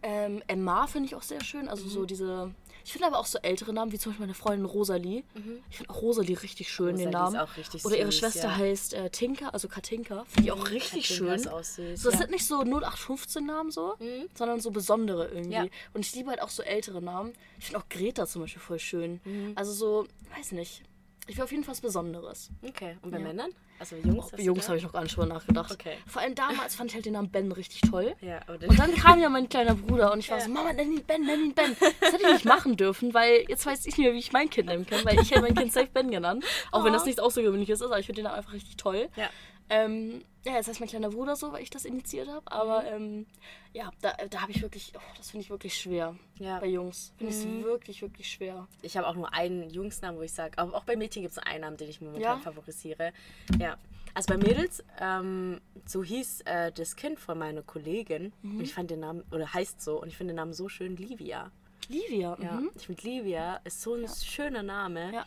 [0.03, 1.69] Ähm, Emma finde ich auch sehr schön.
[1.69, 2.53] Also so diese.
[2.87, 5.25] Ich finde aber auch so ältere Namen, wie zum Beispiel meine Freundin Rosalie.
[5.69, 7.37] Ich finde auch Rosalie richtig schön, den Rosalie ist Namen.
[7.37, 8.57] auch richtig Oder ihre süß, Schwester ja.
[8.57, 10.25] heißt äh, Tinka, also Katinka.
[10.29, 11.35] Finde ich auch richtig Katinka schön.
[11.35, 12.21] ist auch süß, so, das ja.
[12.21, 13.97] sind nicht so 0815-Namen so,
[14.35, 15.53] sondern so besondere irgendwie.
[15.53, 15.67] Ja.
[15.95, 17.33] Und ich liebe halt auch so ältere Namen.
[17.59, 19.21] Ich finde auch Greta zum Beispiel voll schön.
[19.25, 19.53] Mhm.
[19.57, 20.85] Also so, weiß nicht.
[21.29, 22.51] Ich will auf jeden Fall was Besonderes.
[22.63, 23.25] Okay, und bei Ja.
[23.25, 23.51] Männern?
[23.79, 24.31] Also Jungs?
[24.31, 25.73] du Jungs habe ich noch gar nicht drüber nachgedacht.
[25.73, 25.97] Okay.
[26.07, 28.15] Vor allem damals fand ich halt den Namen Ben richtig toll.
[28.21, 30.93] Ja, oder Und dann kam ja mein kleiner Bruder und ich war so, Mama, nenn
[30.93, 31.77] ihn Ben, nenn ihn Ben.
[32.01, 34.49] Das hätte ich nicht machen dürfen, weil jetzt weiß ich nicht mehr, wie ich mein
[34.49, 36.45] Kind nennen kann, weil ich hätte mein Kind safe Ben genannt.
[36.71, 39.09] Auch wenn das nichts Außergewöhnliches ist, aber ich finde den Namen einfach richtig toll.
[39.17, 39.29] Ja.
[39.69, 42.51] Ähm, ja, jetzt heißt mein kleiner Bruder so, weil ich das initiiert habe.
[42.53, 43.27] Aber ähm,
[43.73, 46.15] ja, da, da habe ich wirklich, oh, das finde ich wirklich schwer.
[46.39, 46.61] Ja.
[46.61, 47.13] Bei Jungs.
[47.19, 48.69] Finde ich es wirklich, wirklich schwer.
[48.83, 51.39] Ich habe auch nur einen Jungsnamen, wo ich sage, aber auch bei Mädchen gibt es
[51.39, 52.39] einen Namen, den ich momentan Ja?
[52.39, 53.13] favorisiere.
[53.59, 53.77] Ja.
[54.15, 58.33] Also bei Mädels, ähm, so hieß äh, das Kind von meiner Kollegin.
[58.43, 58.59] Mhm.
[58.59, 60.97] Und ich fand den Namen, oder heißt so, und ich finde den Namen so schön,
[60.97, 61.51] Livia.
[61.89, 62.39] Livia.
[62.41, 62.53] Ja.
[62.53, 62.71] Mhm.
[62.77, 65.13] Ich finde Livia ist so ein schöner Name.
[65.13, 65.27] Ja.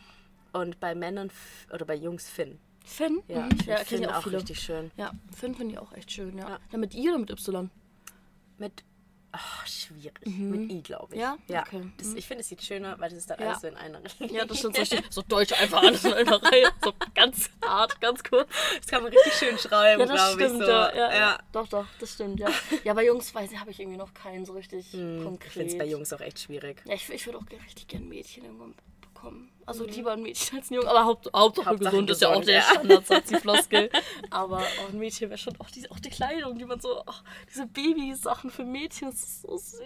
[0.52, 1.30] Und bei Männern
[1.72, 2.58] oder bei Jungs Finn.
[2.84, 3.22] Finn.
[3.28, 3.50] Ja, mhm.
[3.60, 4.38] ich ja Finn ich auch viele.
[4.38, 4.90] richtig schön.
[4.96, 6.48] Ja, Finn finde ich auch echt schön, ja.
[6.48, 6.58] Ja.
[6.72, 6.78] ja.
[6.78, 7.70] mit I oder mit Y?
[8.58, 8.84] Mit
[9.32, 10.26] Oh, schwierig.
[10.26, 11.20] Mit I, glaube ich.
[11.20, 11.36] Ja?
[11.46, 11.62] ja.
[11.62, 11.88] Okay.
[11.98, 13.50] Das, ich finde, es sieht schöner, weil das ist dann Ja.
[13.50, 14.28] alles so in einer Richtung.
[14.28, 14.76] Ja, das stimmt.
[14.76, 16.68] So, so deutsch einfach alles in einer Reihe.
[16.82, 18.48] So ganz hart, ganz kurz.
[18.78, 20.48] Das kann man richtig schön schreiben, glaube ich.
[20.50, 20.62] So.
[20.62, 21.38] ja, ja.
[21.52, 22.48] Doch, doch, das stimmt, ja.
[22.82, 25.52] Ja, bei Jungs weiß ich, habe ich irgendwie noch keinen so richtig Ich konkret.
[25.52, 26.82] finde es bei Jungs auch echt schwierig.
[26.84, 28.74] Ja, ich, ich würde auch richtig gerne Mädchen irgendwann
[29.12, 29.50] bekommen.
[29.66, 32.44] Also lieber ein Mädchen als ein Junge, aber Haupt, Hauptsache, Hauptsache gesund ist ja auch
[32.44, 32.62] der ja.
[32.62, 33.90] Standardsatz, die Floskel.
[34.30, 37.22] aber auch ein Mädchen wäre schon auch die, auch die Kleidung, die man so, ach,
[37.48, 39.80] diese Babysachen für Mädchen, das ist so süß.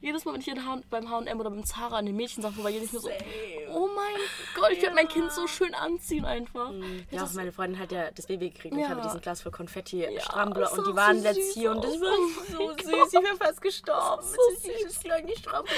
[0.00, 2.72] Jedes Mal, wenn ich in H beim H&M oder beim Zara an den Mädchensachen vorbei
[2.72, 4.14] gehe, denke ich mir so, oh mein
[4.54, 6.72] Gott, ich werde mein Kind so schön anziehen einfach.
[7.10, 9.52] Ja, auch meine Freundin hat ja das Baby gekriegt und ich habe diesen Glas voll
[9.52, 12.42] Konfetti Ja, Strampler das und die waren so letzt süß hier und das war Oh
[12.50, 12.90] so süß.
[12.90, 13.06] Gott.
[13.08, 14.22] Ich wäre fast gestorben.
[14.22, 15.72] Das ist Das so kleine Strampler.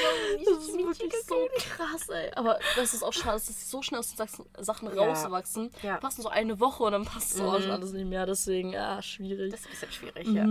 [0.45, 2.31] Das ist wirklich so krass, ey.
[2.37, 4.27] Aber das ist auch schade, dass das so schnell aus den
[4.65, 5.71] Sachen rauswachsen.
[5.83, 5.97] Ja.
[5.99, 8.27] Passen so eine Woche und dann passt so auch schon alles nicht mehr.
[8.27, 9.51] Deswegen, ja, schwierig.
[9.51, 10.45] Das ist ein bisschen schwierig, ja.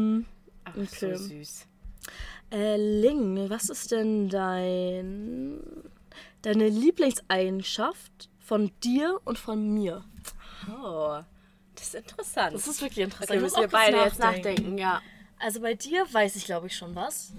[0.66, 1.16] Aber Okay.
[1.16, 1.66] so süß.
[2.51, 5.62] Äh, Ling, was ist denn dein
[6.48, 10.06] deine Lieblingseigenschaft von dir und von mir?
[10.70, 11.20] Oh,
[11.75, 12.56] das ist interessant.
[12.56, 13.42] Das ist wirklich interessant.
[13.42, 15.01] muss müssen wir beide jetzt nachdenken, ja.
[15.39, 17.34] Also bei dir weiß ich, glaube ich, schon was.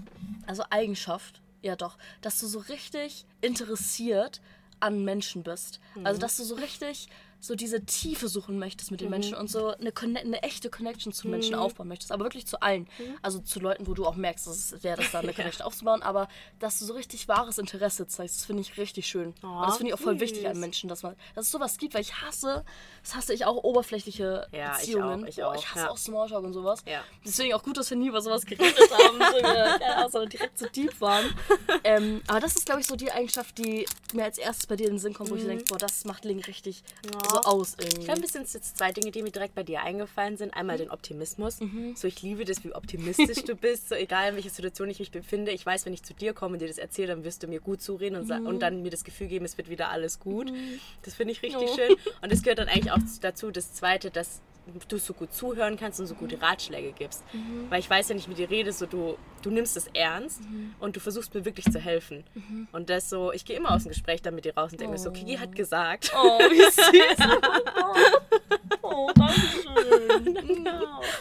[0.47, 4.43] Also Eigenschaft, ja doch, dass du so richtig interessiert
[4.79, 5.81] an Menschen bist.
[6.05, 7.09] Also dass du so richtig
[7.41, 11.29] so diese Tiefe suchen möchtest mit den Menschen und so eine, eine echte Connection zu
[11.29, 12.11] Menschen aufbauen möchtest.
[12.13, 12.89] Aber wirklich zu allen.
[13.23, 16.03] Also zu Leuten, wo du auch merkst, dass es wäre das da eine Connection aufzubauen.
[16.03, 16.29] Aber
[16.59, 19.35] dass du so richtig wahres Interesse zeigst, das finde ich richtig schön.
[19.43, 20.61] und das finde ich auch voll wichtig an süß.
[20.61, 22.65] Menschen, dass man, dass es sowas gibt, weil ich hasse,
[23.03, 25.25] das hasse ich auch oberflächliche Ja, ich Beziehungen.
[25.25, 25.91] auch, ich auch, ich hasse ja.
[25.91, 26.83] auch Smalltalk und sowas.
[26.87, 27.03] Ja.
[27.25, 30.59] Deswegen auch gut, dass wir nie über sowas geredet haben, so, wir, ja, sondern direkt
[30.59, 31.25] so deep waren.
[31.85, 34.89] Ähm, aber das ist, glaube ich, so die Eigenschaft, die mir als erstes bei dir
[34.89, 35.49] in den Sinn kommt, wo ich Mhm.
[35.49, 36.83] denke, boah, das macht Ling richtig
[37.31, 38.01] so aus irgendwie.
[38.01, 40.55] Ich glaube, es sind jetzt zwei Dinge, die mir direkt bei dir eingefallen sind.
[40.55, 41.59] Einmal den Optimismus.
[41.95, 43.89] So, ich liebe das, wie optimistisch du bist.
[43.89, 45.53] So, egal in welcher Situation ich mich befinde.
[45.53, 47.61] Ich weiß, wenn ich zu dir komme und dir das erzähle, dann wirst du mir
[47.61, 50.53] gut zureden und, sa- und dann mir das Gefühl geben, es wird wieder alles gut.
[51.03, 51.75] Das finde ich richtig Oh.
[51.77, 51.97] schön.
[52.23, 54.41] Und es gehört dann eigentlich auch dazu, das Zweite, dass
[54.89, 57.23] du so gut zuhören kannst und so gute Ratschläge gibst.
[57.69, 60.41] Weil ich weiß, wenn ich mit dir rede, so du, du nimmst es ernst
[60.81, 62.25] und du versuchst mir wirklich zu helfen.
[62.73, 64.93] Und das so, ich gehe immer aus dem Gespräch dann mit dir raus und denke
[64.93, 66.13] mir so, Kiki hat gesagt.
[66.17, 67.29] Oh, wie süß.
[68.83, 70.35] Oh, danke schön.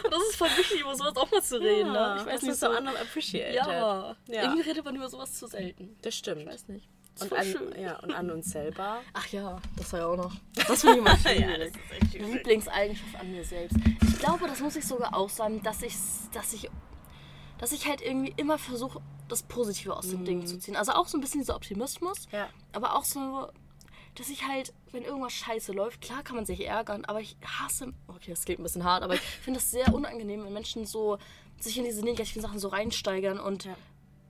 [0.09, 1.91] Das ist voll wichtig, über sowas auch mal zu reden.
[1.91, 2.15] ne?
[2.19, 2.71] Ich weiß das nicht ist so so.
[2.77, 3.55] andere appreciated.
[3.55, 4.15] Ja.
[4.27, 4.43] Ja.
[4.43, 5.95] irgendwie redet man über sowas zu selten.
[6.01, 6.41] Das stimmt.
[6.41, 6.87] Ich weiß nicht.
[7.21, 7.79] Und an, schön.
[7.81, 9.01] ja, und an uns selber.
[9.13, 10.33] Ach ja, das war ja auch noch.
[10.55, 11.39] Das finde ich immer schwierig.
[11.41, 12.33] Ja, das ist echt schwierig.
[12.33, 13.77] Lieblingseigenschaft an mir selbst.
[14.07, 15.95] Ich glaube, das muss ich sogar auch sagen, dass ich,
[16.33, 16.69] dass ich,
[17.57, 20.75] dass ich halt irgendwie immer versuche, das Positive aus dem Ding zu ziehen.
[20.75, 22.49] Also auch so ein bisschen dieser Optimismus, Ja.
[22.71, 23.47] aber auch so,
[24.15, 27.93] dass ich halt, wenn irgendwas scheiße läuft, klar kann man sich ärgern, aber ich hasse,
[28.07, 31.17] okay, das klingt ein bisschen hart, aber ich finde das sehr unangenehm, wenn Menschen so
[31.59, 33.67] sich in diese negativen Sachen so reinsteigern und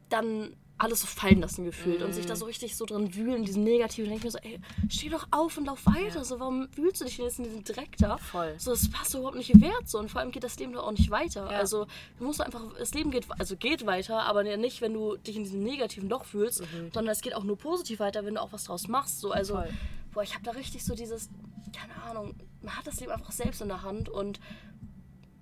[0.09, 3.63] dann alles so fallen lassen gefühlt und sich da so richtig so drin wühlen, diesen
[3.63, 4.09] negativen.
[4.09, 4.59] Denke ich mir so, ey,
[4.89, 6.23] steh doch auf und lauf weiter.
[6.23, 8.17] So, warum wühlst du dich denn jetzt in diesen Dreck da?
[8.17, 8.53] Voll.
[8.59, 9.89] So, das passt doch überhaupt nicht wert.
[9.89, 11.51] So, und vor allem geht das Leben doch auch nicht weiter.
[11.51, 11.57] Ja.
[11.57, 11.87] Also,
[12.19, 15.35] du musst einfach, das Leben geht, also geht weiter, aber ja nicht, wenn du dich
[15.35, 16.63] in diesem negativen Loch fühlst,
[16.93, 19.19] sondern es geht auch nur positiv weiter, wenn du auch was draus machst.
[19.19, 19.69] So, also, Voll.
[20.13, 21.29] boah, ich habe da richtig so dieses,
[21.75, 24.39] keine Ahnung, man hat das Leben einfach selbst in der Hand und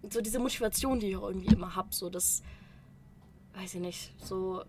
[0.09, 2.41] so diese Motivation, die ich auch irgendwie immer habe, so das,
[3.53, 4.63] weiß ich nicht, so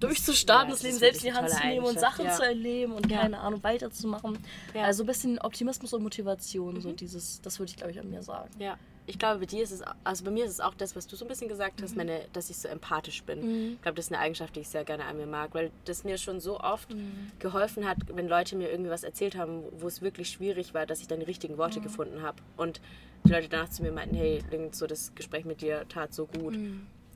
[0.00, 2.46] durchzustarten, ja, das das Leben selbst in die Hand zu nehmen und Sachen Eigenschaft, zu
[2.46, 3.20] erleben und Ja.
[3.22, 4.38] keine Ahnung, weiterzumachen.
[4.74, 4.82] Ja.
[4.84, 8.22] Also ein bisschen Optimismus und Motivation, so dieses, das würde ich glaube ich an mir
[8.22, 8.50] sagen.
[8.58, 8.78] Ja.
[9.06, 11.16] Ich glaube, bei dir ist es, also bei mir ist es auch das, was du
[11.16, 13.72] so ein bisschen gesagt hast, meine, dass ich so empathisch bin.
[13.72, 16.04] Ich glaube, das ist eine Eigenschaft, die ich sehr gerne an mir mag, weil das
[16.04, 16.90] mir schon so oft
[17.38, 21.00] geholfen hat, wenn Leute mir irgendwie was erzählt haben, wo es wirklich schwierig war, dass
[21.00, 22.36] ich dann die richtigen Worte gefunden habe.
[22.58, 22.82] Und
[23.24, 26.58] die Leute danach zu mir meinten, hey, so das Gespräch mit dir tat so gut.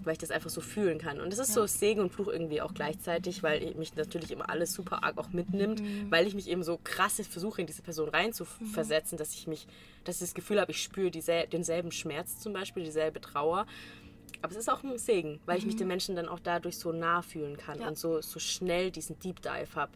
[0.04, 1.20] Weil ich das einfach so fühlen kann.
[1.20, 4.72] Und das ist so Segen und Fluch irgendwie auch gleichzeitig, weil mich natürlich immer alles
[4.72, 9.16] super arg auch mitnimmt, weil ich mich eben so krass versuche, in diese Person reinzuversetzen,
[9.18, 9.66] dass ich mich,
[10.04, 13.66] dass ich das Gefühl habe, ich spüre diesel denselben Schmerz zum Beispiel, dieselbe Trauer.
[14.40, 16.90] Aber es ist auch ein Segen, weil ich mich den Menschen dann auch dadurch so
[16.90, 17.86] nah fühlen kann Ja.
[17.88, 19.92] und so, so schnell diesen Deep Dive habe,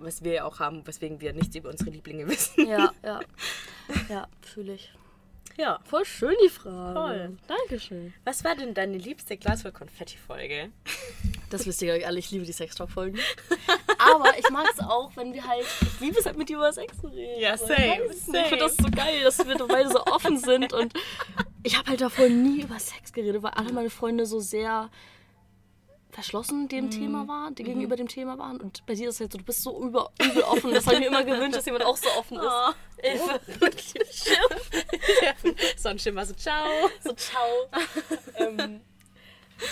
[0.00, 2.66] was wir ja auch haben, weswegen wir nichts über unsere Lieblinge wissen.
[2.68, 3.20] Ja, ja.
[4.10, 4.92] Ja, fühle ich.
[5.56, 5.80] Ja.
[5.84, 6.94] Voll schön die Frage.
[6.94, 7.36] Voll.
[7.46, 8.12] Dankeschön.
[8.24, 10.70] Was war denn deine liebste Glas voll Konfetti-Folge?
[11.50, 13.18] Das wisst ihr alle, ich liebe die Sextalk-Folgen.
[13.98, 15.64] Aber ich mag es auch, wenn wir halt.
[15.80, 17.40] Ich liebe es halt mit dir über Sex zu reden.
[17.40, 18.88] Ja, So, same, Ich, finde das same.
[18.90, 20.72] so geil, dass wir da beide so offen sind.
[20.72, 20.92] Und
[21.62, 24.90] ich habe halt davor nie über Sex geredet, weil alle meine Freunde so sehr
[26.10, 28.58] verschlossen dem Thema waren, die gegenüber dem Thema waren.
[28.58, 30.72] Und bei dir ist es halt so, du bist so über, übel offen.
[30.72, 32.46] Das habe ich mir immer gewünscht, dass jemand auch so offen ist.
[32.46, 32.72] Oh.
[33.02, 33.94] Hilfe, wirklich.
[35.86, 36.66] Sonnenschimmer, so ciao.
[37.02, 37.46] So, ciao.
[38.38, 38.80] ähm,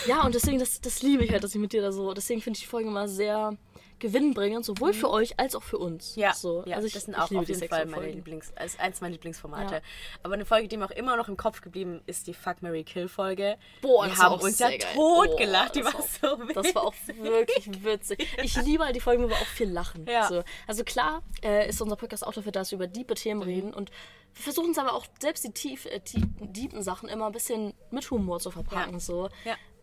[0.07, 2.13] Ja, und deswegen, das, das liebe ich halt, dass ich mit dir da so.
[2.13, 3.57] Deswegen finde ich die Folgen immer sehr
[3.99, 6.15] gewinnbringend, sowohl für euch als auch für uns.
[6.15, 6.21] Mhm.
[6.21, 6.63] Ja, so.
[6.65, 8.09] ja also ich, das sind auch auf jeden Fall meine.
[8.11, 9.75] Lieblings, als eins meiner Lieblingsformate.
[9.75, 9.81] Ja.
[10.23, 12.83] Aber eine Folge, die mir auch immer noch im Kopf geblieben ist, die Fuck Mary
[12.83, 13.57] Kill Folge.
[13.81, 16.55] Boah, wir das war haben uns ja tot gelacht, die war so wild.
[16.55, 18.27] Das war auch wirklich witzig.
[18.43, 20.05] Ich liebe halt die Folgen, wo wir auch viel lachen.
[20.07, 20.27] Ja.
[20.27, 20.43] So.
[20.67, 23.45] Also klar äh, ist unser Podcast auch dafür, dass wir über diepe Themen Mhm.
[23.45, 23.91] reden und
[24.33, 27.73] wir versuchen es aber auch selbst die tief, äh, tie- tiefen Sachen immer ein bisschen
[27.91, 28.93] mit Humor zu verpacken.
[28.93, 28.99] Ja.
[28.99, 29.29] So.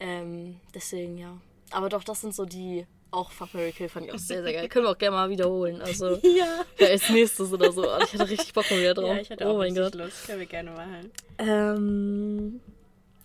[0.01, 1.39] Ähm, deswegen ja.
[1.71, 2.87] Aber doch, das sind so die.
[3.13, 4.69] Auch Fuck Mary Kill fand ich auch sehr, sehr geil.
[4.71, 5.81] Können wir auch gerne mal wiederholen.
[5.83, 6.65] Also Ja.
[6.79, 7.85] ja, als nächstes oder so.
[8.01, 9.15] Ich hatte richtig Bock mal wieder drauf.
[9.17, 9.95] Ja, ich hatte oh auch mein Gott.
[9.95, 10.27] Lust.
[10.27, 11.13] Können wir gerne machen.
[11.39, 12.61] Ähm,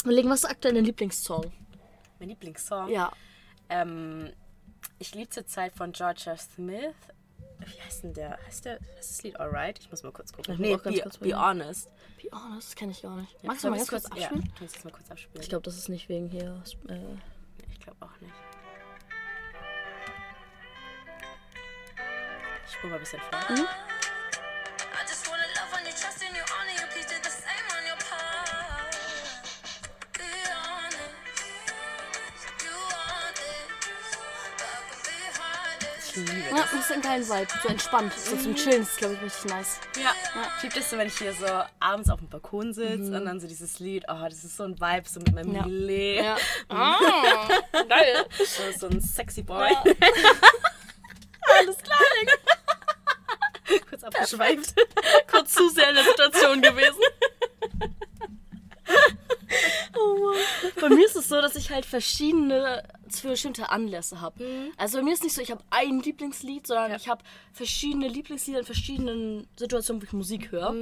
[0.03, 1.51] überlegen, was ist aktuell dein Lieblingssong?
[2.19, 2.89] Mein Lieblingssong.
[2.89, 3.11] Ja.
[3.69, 4.31] Ähm,
[4.99, 6.93] ich liebe zurzeit von Georgia Smith.
[7.59, 8.37] Wie heißt denn der?
[8.45, 8.73] Heißt der?
[8.97, 9.79] Heißt das Lied Alright?
[9.79, 10.53] Ich muss mal kurz gucken.
[10.53, 11.89] Ich Nee, muss auch ganz be, kurz be honest.
[12.21, 13.31] Be honest, das kenne ich gar nicht.
[13.41, 14.53] Ja, Magst du mal ganz kurz Ja, abspielen?
[14.57, 15.41] tu es mal kurz abspielen.
[15.41, 16.61] Ich glaube, das ist nicht wegen hier.
[16.89, 16.99] Äh,
[17.71, 18.33] Ich glaube auch nicht.
[34.57, 36.09] But I can be hardest.
[36.09, 36.73] Ich liebe ja, das.
[36.73, 37.47] ist ein geiler Vibe.
[37.63, 38.13] So entspannt.
[38.13, 39.79] So zum Chillen ist, glaube ich, richtig nice.
[40.01, 40.11] Ja,
[40.57, 41.45] ich liebe das so, wenn ich hier so
[41.79, 44.79] abends auf dem Balkon sitze und dann so dieses Lied, oh, das ist so ein
[44.79, 45.55] Vibe, so mit meinem Mhm.
[45.55, 45.65] Ja.
[45.65, 46.23] Lillet.
[46.25, 46.37] Ja.
[46.69, 47.47] Ah,
[47.87, 48.25] geil.
[48.37, 49.71] So, so ein sexy Boy.
[49.71, 49.83] Ja.
[51.59, 51.77] Alles
[54.07, 54.75] abgeschweift.
[55.31, 57.01] Kurz zu sehr in der Situation gewesen.
[59.97, 60.35] Oh Mann.
[60.79, 64.71] Bei mir ist es so, dass ich halt verschiedene für bestimmte Anlässe habe.
[64.77, 68.59] Also bei mir ist nicht so, ich habe ein Lieblingslied, sondern ich habe verschiedene Lieblingslieder
[68.59, 70.73] in verschiedenen Situationen, wo ich Musik höre.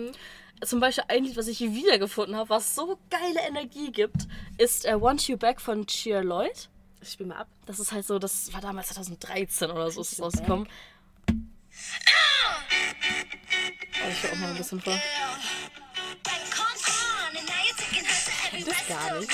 [0.64, 4.86] Zum Beispiel ein Lied, was ich hier wiedergefunden habe, was so geile Energie gibt, ist
[4.86, 6.70] äh, Want You Back von Cheer Lloyd.
[7.02, 7.48] Ich spiel mal ab.
[7.66, 10.68] Das ist halt so, das war damals 2013 oder so ist es rausgekommen.
[14.04, 15.00] Oh, ich höre auch mal ein bisschen vor.
[18.66, 19.32] das gar nicht.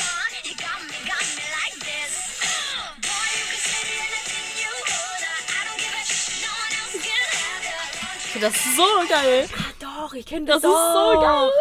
[8.18, 9.50] Ich finde das so geil.
[9.80, 11.52] Doch, ich kenne Das das, ist so geil.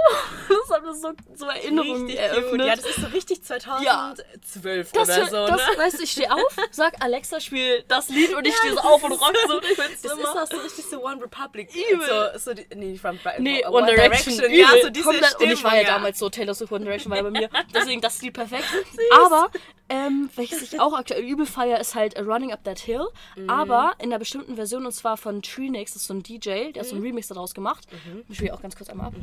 [0.51, 2.67] Das hat mir so, so Erinnerungen Richtig eröffnet.
[2.67, 5.79] Ja, das ist so richtig 2012 das, oder so, das, ne?
[5.79, 9.03] weißt du, ich stehe auf, sag Alexa, spiel das Lied und ich stehe so auf
[9.03, 9.61] und rock so.
[10.03, 11.71] Das ist auch so richtig so One Republic.
[11.93, 12.07] Übel.
[12.35, 15.37] So, so die, nee, from, Nee, One, One Direction, Ja, übel, so diese komplett.
[15.41, 17.49] Und ich war ja Stimmung, damals so, Taylor Swift One Direction war ja bei mir.
[17.75, 18.65] Deswegen das Lied perfekt.
[19.25, 19.51] Aber,
[19.89, 23.07] ähm, welches ich auch aktuell übel feier, ist halt Running Up That Hill.
[23.37, 23.51] Mhm.
[23.51, 26.81] Aber in einer bestimmten Version, und zwar von Treenix, das ist so ein DJ, der
[26.83, 27.01] hat so Mhm.
[27.01, 27.87] einen Remix daraus gemacht.
[28.29, 29.15] Ich spiele auch ganz kurz einmal ab.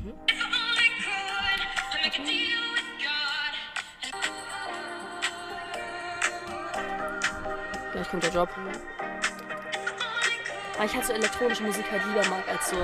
[7.92, 8.50] Gleich kommt der Drop.
[10.78, 12.78] Weil ich halt so elektronische Musik halt lieber mag als so.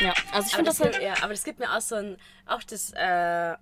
[0.00, 0.92] Ja, also ich Aber finde das, das halt.
[0.92, 3.56] gibt, ja, aber das gibt mir auch so ein, auch das, äh,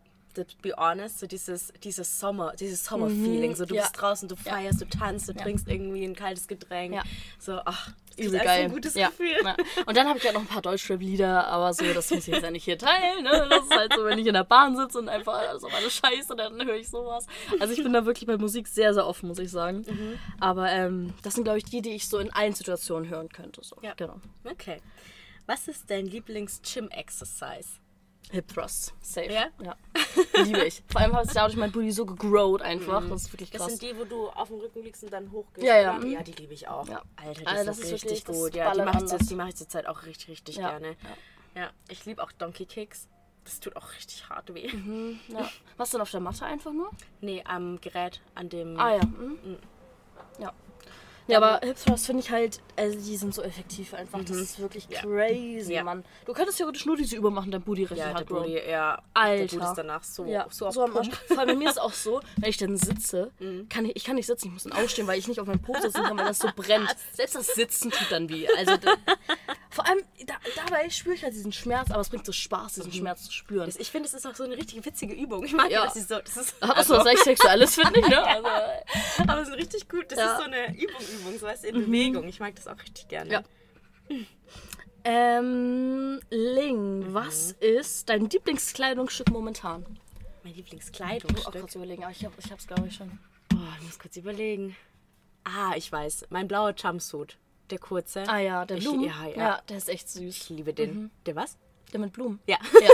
[0.63, 3.57] Be Honest, so dieses, dieses Sommer, dieses Sommer-Feeling.
[3.57, 3.83] So, du ja.
[3.83, 5.43] bist draußen, du feierst, du tanzt, du Ja.
[5.43, 6.95] trinkst irgendwie ein kaltes Getränk.
[6.95, 7.03] Ja.
[7.41, 8.65] So, ach, Übel ist geil.
[8.65, 9.09] ein gutes ja.
[9.09, 9.37] Gefühl.
[9.45, 9.57] Ja.
[9.87, 12.43] Und dann habe ich ja noch ein paar Deutschrap-Lieder, aber so, das muss ich jetzt
[12.43, 13.25] ja nicht hier teilen.
[13.25, 13.47] Ne?
[13.49, 15.91] Das ist halt so, wenn ich in der Bahn sitze und einfach alles auf meine
[15.91, 17.27] Scheiße, dann höre ich sowas.
[17.61, 19.85] Also ich bin da wirklich bei Musik sehr, sehr offen, muss ich sagen.
[19.89, 20.19] Mhm.
[20.41, 23.63] Aber ähm, das sind, glaube ich, die, die ich so in allen Situationen hören könnte.
[23.65, 23.77] So.
[23.83, 23.95] Ja.
[23.97, 24.21] Genau.
[24.45, 24.81] Okay.
[25.47, 27.81] Was ist dein Lieblings-Gym-Exercise?
[28.31, 28.93] Hip Thrusts.
[29.01, 29.33] Safe.
[29.33, 29.47] Ja?
[29.63, 29.77] ja.
[30.45, 30.83] Liebe ich.
[30.89, 33.09] Vor allem hat es dadurch mein Booty so gegrowt einfach.
[33.09, 33.71] Das ist wirklich Das krass.
[33.79, 35.67] sind die, wo du auf dem Rücken liegst und dann hochgehst.
[35.67, 36.11] Ja, ja, mhm.
[36.13, 36.87] Ja, die liebe ich auch.
[36.89, 37.03] Ja.
[37.17, 38.55] Alter, die Alter, ist, das ist richtig das gut.
[38.55, 40.97] Ja, die mache ich, die mach ich zurzeit auch richtig, richtig Ja, gerne.
[41.55, 43.09] Ja, ich liebe auch Donkey Kicks.
[43.45, 44.69] Das tut auch richtig hart weh.
[45.29, 45.49] Ja.
[45.79, 46.91] Was denn auf der Matte einfach nur?
[47.23, 48.79] Nee, am Gerät, an dem.
[48.79, 49.05] Ah ja.
[49.05, 49.59] Mhm.
[50.39, 50.53] Ja.
[51.29, 54.19] Ja, aber Hip Thrust finde ich halt, also die sind so effektiv einfach.
[54.25, 55.85] Das ist wirklich crazy, Ja.
[55.85, 56.05] Mann.
[56.27, 58.43] Du könntest theoretisch nur diese Übung machen, dein Booty richtig Ja, der hart grown.
[58.45, 59.03] Booty, ja.
[59.15, 59.37] Alter.
[59.47, 61.11] Der Booty ist danach so, Ja, so, so, auf am Arsch.
[61.29, 63.69] Vor allem bei mir ist es auch so, wenn ich dann sitze, Mhm.
[63.69, 65.61] kann ich, ich kann nicht sitzen, ich muss dann aufstehen, weil ich nicht auf meinem
[65.61, 66.89] Po sitzen kann, weil das so brennt.
[67.13, 68.49] Selbst das Sitzen tut dann weh.
[68.57, 68.73] Also
[69.71, 72.93] vor allem da, dabei spüre ich halt diesen Schmerz, aber es bringt so Spaß, diesen
[72.93, 73.73] Schmerz zu spüren.
[73.79, 75.45] Ich finde, es ist auch so eine richtig witzige Übung.
[75.45, 75.85] Ich mag ja, Ja.
[75.85, 76.19] dass sie so.
[76.19, 78.23] Das ist, Was also, was Sexuelles finde ich, ne?
[78.27, 78.49] Also,
[79.31, 80.11] aber es ist richtig gut.
[80.11, 80.27] Das Ja.
[80.27, 80.31] Mhm.
[80.33, 82.29] ist so eine Übung, Übung, so du, in Bewegung.
[82.29, 83.31] Ich mag das auch richtig gerne.
[83.31, 83.43] Ja.
[85.05, 89.85] ähm, Ling, was ist dein Lieblingskleidungsstück momentan?
[90.45, 90.55] Mein
[91.25, 93.19] Ich muss auch kurz überlegen, aber ich, hab, ich hab's glaube ich schon.
[93.55, 94.77] Oh, ich muss kurz überlegen.
[95.45, 96.27] Ah, ich weiß.
[96.31, 97.37] Mein blauer Jumpsuit.
[97.71, 98.25] Der kurze.
[98.29, 99.05] Ah ja, der Ich- Blumen.
[99.05, 99.37] ja, ja.
[99.37, 100.23] ja, der ist echt süß.
[100.37, 101.11] Ich liebe den.
[101.27, 101.57] Der was?
[101.93, 102.41] Der mit Blumen.
[102.47, 102.59] Ja.
[102.81, 102.89] Ja.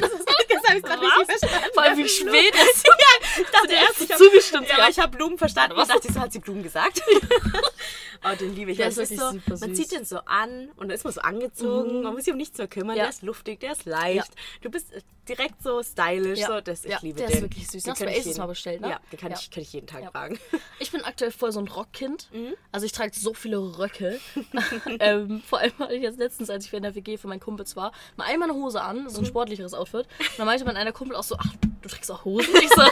[0.00, 1.70] das ist das habe ich gerade nicht verstanden.
[1.74, 4.88] Vor allem wie schwer das ja, ich dachte erst, hat ich hab- zugestimmt, Ja, aber
[4.88, 5.76] ich habe Blumen verstanden.
[5.76, 7.02] Was dachte ich, so hat sie Blumen gesagt.
[8.24, 8.76] oh, den liebe ich.
[8.78, 9.68] Der weil ist wirklich so, super Man süß.
[9.68, 9.74] Mhm.
[9.74, 12.02] zieht den so an und dann ist man so angezogen.
[12.02, 12.96] Man muss sich um nichts mehr kümmern.
[12.96, 13.04] Ja.
[13.04, 14.30] Der ist luftig, der ist leicht.
[14.62, 16.40] Du bist äh, direkt so stylisch.
[16.40, 17.36] So, das, ich liebe der den.
[17.36, 17.82] ist wirklich süß.
[17.84, 18.90] Den Hast kann du mal bestellt, ne?
[18.90, 19.32] Ja, den kann.
[19.32, 20.38] Ich, kann ich jeden Tag tragen.
[20.78, 22.28] Ich bin aktuell voll so ein Rockkind.
[22.32, 22.54] Mhm.
[22.72, 24.18] Also ich trage so viele Röcke.
[24.98, 27.76] ähm, vor allem hatte ich jetzt letztens, als ich in der WG für meinen Kumpels
[27.76, 29.08] war, mal einmal eine Hose an, Mhm.
[29.10, 30.06] so ein sportlicheres Outfit.
[30.18, 31.52] Und dann meinte mein einer Kumpel auch so, ach,
[31.82, 32.54] du trägst auch Hosen?
[32.56, 32.82] Ich so,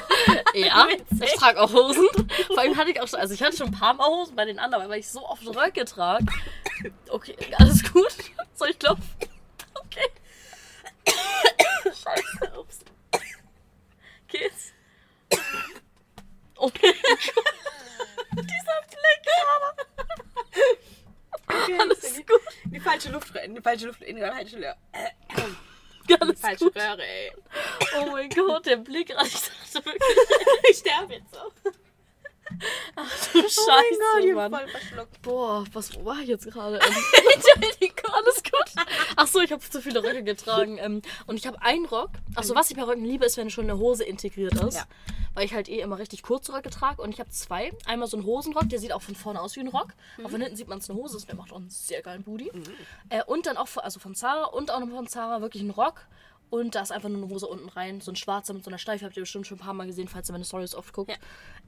[0.55, 0.87] ja,
[1.23, 2.07] ich trage auch Hosen.
[2.49, 4.45] Vor allem hatte ich auch schon, also ich hatte schon ein paar Mal Hosen bei
[4.45, 6.27] den anderen, weil ich so oft Röcke trage.
[7.09, 8.15] Okay, alles gut.
[8.55, 9.05] Soll ich klopfen?
[9.75, 10.09] Okay.
[11.85, 12.79] Scheiße, ups.
[14.29, 14.73] Geht's?
[16.57, 17.55] Oh mein Gott.
[18.33, 19.27] Dieser Blick,
[19.57, 19.75] aber.
[21.81, 22.41] Alles gut.
[22.65, 24.77] Die falsche Luft, in die falsche Luft, in die falsche Röhre.
[26.21, 26.77] Alles Falsche gut.
[26.77, 27.33] Röhre, ey.
[27.99, 29.11] Oh mein Gott, der Blick.
[29.11, 30.03] Ich dachte wirklich,
[30.71, 31.71] Ich sterbe jetzt so.
[33.33, 34.61] Du Scheiße, oh mein Gott, Mann.
[34.61, 35.23] voll verschluckt.
[35.23, 36.79] Boah, was war ich jetzt gerade?
[36.89, 36.95] Ähm,
[37.35, 38.85] Entschuldigung, alles gut.
[39.17, 40.79] Ach so, ich habe zu viele Röcke getragen.
[40.79, 42.11] Ähm, und ich habe einen Rock.
[42.35, 44.77] Achso, was ich bei Röcken liebe, ist, wenn schon eine Hose integriert ist.
[44.77, 44.85] Ja.
[45.35, 47.03] Weil ich halt eh immer richtig kurze Röcke trage.
[47.03, 47.73] Und ich habe zwei.
[47.87, 49.89] Einmal so einen Hosenrock, der sieht auch von vorne aus wie ein Rock.
[50.25, 51.25] Auch von hinten sieht man es eine Hose.
[51.27, 52.51] Der macht auch einen sehr geilen Booty.
[53.09, 55.71] Äh, und dann auch von, also von Zara und auch noch von Zara wirklich einen
[55.71, 56.07] Rock.
[56.51, 58.01] Und da ist einfach nur eine Hose unten rein.
[58.01, 59.05] So ein schwarzer mit so einer Steife.
[59.05, 61.11] Habt ihr bestimmt schon ein paar Mal gesehen, falls ihr meine Stories oft guckt.
[61.11, 61.17] Ja.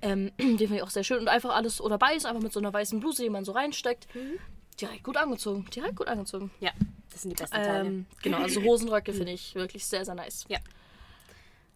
[0.03, 1.19] Ähm, den finde ich auch sehr schön.
[1.19, 4.13] Und einfach alles oder beides einfach mit so einer weißen Bluse, die man so reinsteckt.
[4.15, 4.39] Mhm.
[4.81, 5.67] Direkt gut angezogen.
[5.75, 6.51] Direkt gut angezogen.
[6.61, 6.73] Ja,
[7.11, 7.87] das sind die besten Teile.
[7.87, 10.45] Ähm, genau, also Hosenröcke finde ich wirklich sehr, sehr nice.
[10.49, 10.59] Ja,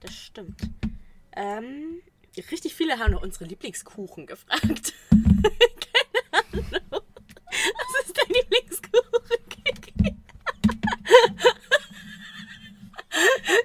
[0.01, 0.61] das stimmt.
[1.37, 2.01] Ähm,
[2.51, 4.95] richtig viele haben noch unsere Lieblingskuchen gefragt.
[5.11, 7.05] Keine Ahnung.
[7.47, 9.49] Was ist dein Lieblingskuchen?
[9.49, 10.17] Kiki?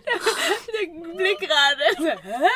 [0.06, 0.20] der,
[0.82, 1.84] der Blick gerade.
[1.98, 2.48] Hä?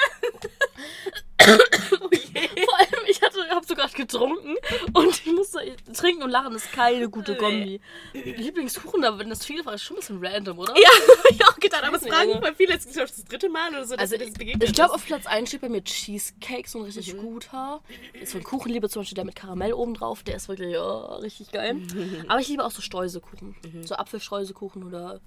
[2.02, 2.66] oh je.
[2.66, 4.56] Vor allem, ich hatte, habe so gerade getrunken
[4.94, 5.60] und ich musste
[5.94, 7.82] trinken und lachen ist keine gute Kombi.
[8.14, 10.74] Lieblingskuchen, da wenn das viele war, ist schon ein bisschen random, oder?
[10.76, 10.90] Ja,
[11.24, 13.86] hab ich auch gedacht, aber es fragen voll viele, jetzt ist das dritte Mal oder
[13.86, 14.96] so, dass Also das begegnet ich glaube, ist.
[14.96, 17.82] auf Platz 1 steht bei mir Cheesecake, so ein richtig guter.
[18.14, 21.52] Jetzt von Kuchenliebe zum Beispiel der mit Karamell oben drauf, der ist wirklich oh, richtig
[21.52, 21.78] geil.
[22.28, 23.56] Aber ich liebe auch so Streuselkuchen.
[23.84, 25.20] So Apfelstreuselkuchen oder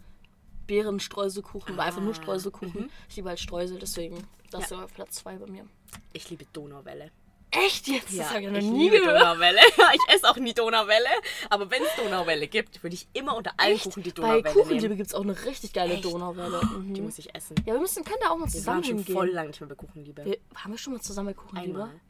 [0.66, 2.90] Beerenstreuselkuchen oder einfach nur Streuselkuchen.
[3.09, 4.79] Ich liebe halt Streusel, deswegen das ist Ja.
[4.79, 5.66] ja auf Platz 2 bei mir.
[6.12, 7.11] Ich liebe Donauwelle.
[7.52, 8.18] Echt jetzt?
[8.18, 9.20] das habe ich noch ich nie liebe gehört.
[9.22, 9.59] Donauwelle.
[9.94, 11.09] Ich esse auch nie Donauwelle.
[11.48, 14.83] Aber wenn es Donauwelle gibt, würde ich immer unter allen Kuchen die Bei Donauwelle Kuchenliebe
[14.88, 14.96] nehmen.
[14.96, 16.05] gibt es auch eine richtig geile Echt?
[16.05, 16.61] Donauwelle.
[16.64, 16.92] Mhm.
[16.94, 17.55] Die muss ich essen.
[17.64, 19.68] Ja, wir müssen, können da auch mal Wir zusammen waren schon voll lange nicht mehr
[19.68, 20.24] bei Kuchenliebe.
[20.24, 21.83] Wir, haben wir schon mal zusammen bei Kuchenliebe?
[21.85, 22.00] Einmal.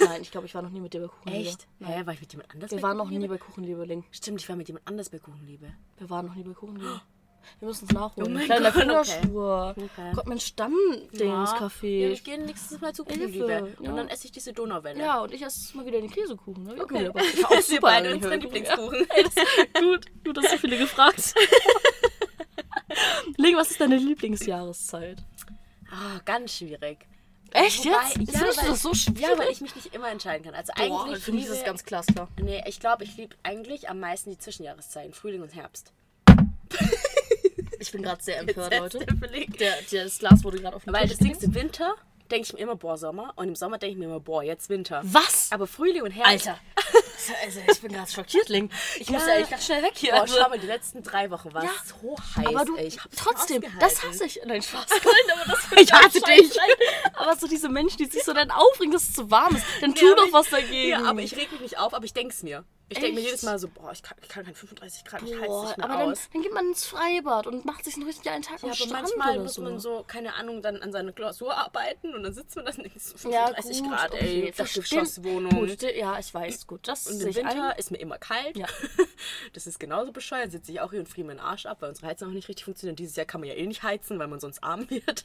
[0.00, 1.48] Nein, ich glaube, ich war noch nie mit dir bei Kuchenliebe.
[1.48, 1.66] Echt?
[1.80, 1.92] Nein.
[1.92, 3.34] Hä, war ich mit jemand anders Wir bei waren noch nie Kuchenliebe?
[3.34, 4.04] bei Kuchenliebe, Ling.
[4.12, 5.66] Stimmt, ich war mit jemand anders bei Kuchenliebe.
[5.98, 7.00] Wir waren noch nie bei Kuchenliebe.
[7.60, 8.30] Wir müssen es nachholen.
[8.30, 9.74] Oh mein Kleiner Gott, Fingerspur.
[9.76, 10.12] Okay.
[10.14, 12.10] Gott, mein Ja, Stammdingscafé.
[12.10, 13.74] ich gehe nächstes Mal zu Kuchenliebe.
[13.80, 13.90] ja.
[13.90, 14.98] Und dann esse ich diese Donauwelle.
[15.00, 16.64] Ja, und ich esse mal wieder den Käsekuchen.
[16.64, 16.80] Ne?
[16.82, 17.08] Okay.
[17.08, 17.22] Okay.
[17.34, 18.36] Ich auch super beide lange unsere.
[18.36, 19.06] Lieblingskuchen.
[19.16, 19.22] Ja.
[19.24, 19.36] Ist
[19.80, 20.24] gut.
[20.24, 21.34] Gut, dass so viele gefragt.
[23.36, 25.18] Ling, was ist deine Lieblingsjahreszeit?
[25.90, 26.98] Ah, ganz schwierig.
[27.50, 28.16] Echt Wobei- jetzt?
[28.32, 29.20] Ja, Findest du weil- das so schwierig?
[29.20, 30.54] Ja, weil ich mich nicht immer entscheiden kann.
[30.54, 32.28] Also Boah, eigentlich für mich ist das ganz glasklar.
[32.40, 35.92] Nee, ich glaube, ich liebe eigentlich am meisten die Zwischenjahreszeiten, Frühling und Herbst.
[37.86, 38.98] Ich bin gerade sehr empört, Leute.
[39.58, 39.82] der.
[39.82, 41.94] Der, das Glas wurde gerade auf den Weil Tisch das Ding im Winter
[42.30, 43.32] denke ich mir immer, boah, Sommer.
[43.36, 45.02] Und im Sommer denke ich mir immer, boah, jetzt Winter.
[45.04, 45.52] Was?
[45.52, 46.48] Aber Frühling und Herbst.
[46.48, 46.58] Alter.
[47.42, 48.68] Also, ich bin gerade schockiert, Ling.
[49.00, 50.12] Ich muss ja eigentlich ganz schnell weg hier.
[50.12, 52.46] Boah, Also- schau mal, die letzten drei Wochen war Ja, es so heiß.
[52.46, 52.88] aber du, ey.
[52.88, 54.40] Ich trotzdem, das hasse ich.
[54.44, 54.84] Nein, Spaß.
[54.90, 56.58] Aber das Ich hasse dich.
[57.14, 59.94] Aber so diese Menschen, die sich so dann aufregen, dass es zu warm ist, dann
[59.94, 60.88] tu Ja, aber doch ich- was dagegen.
[60.90, 62.64] Ja, aber ich reg mich nicht auf, aber ich denke es mir.
[62.90, 65.32] Ich denke mir jedes Mal so, boah, ich kann, ich kann kein 35 Grad, ich
[65.40, 66.28] halte es nicht mehr aber dann, aus.
[66.32, 68.76] dann geht man ins Freibad und macht sich einen richtig geilen Tag Ja, am aber
[68.76, 69.62] Strand manchmal muss so.
[69.62, 72.82] man so, keine Ahnung, dann an seiner Klausur arbeiten und dann sitzt man da und
[72.84, 74.52] denkt so ja, 35 gut, Grad, okay, ey.
[75.54, 77.78] Gut, sti- ja, ich weiß, gut, das Und im Winter ein.
[77.78, 78.56] ist mir immer kalt.
[78.56, 78.66] Ja.
[79.54, 80.50] Das ist genauso bescheuert.
[80.52, 82.64] Sitze ich auch hier und friere meinen Arsch ab, weil unsere Heizung noch nicht richtig
[82.64, 82.98] funktioniert.
[82.98, 85.24] Dieses Jahr kann man ja eh nicht heizen, weil man sonst arm wird.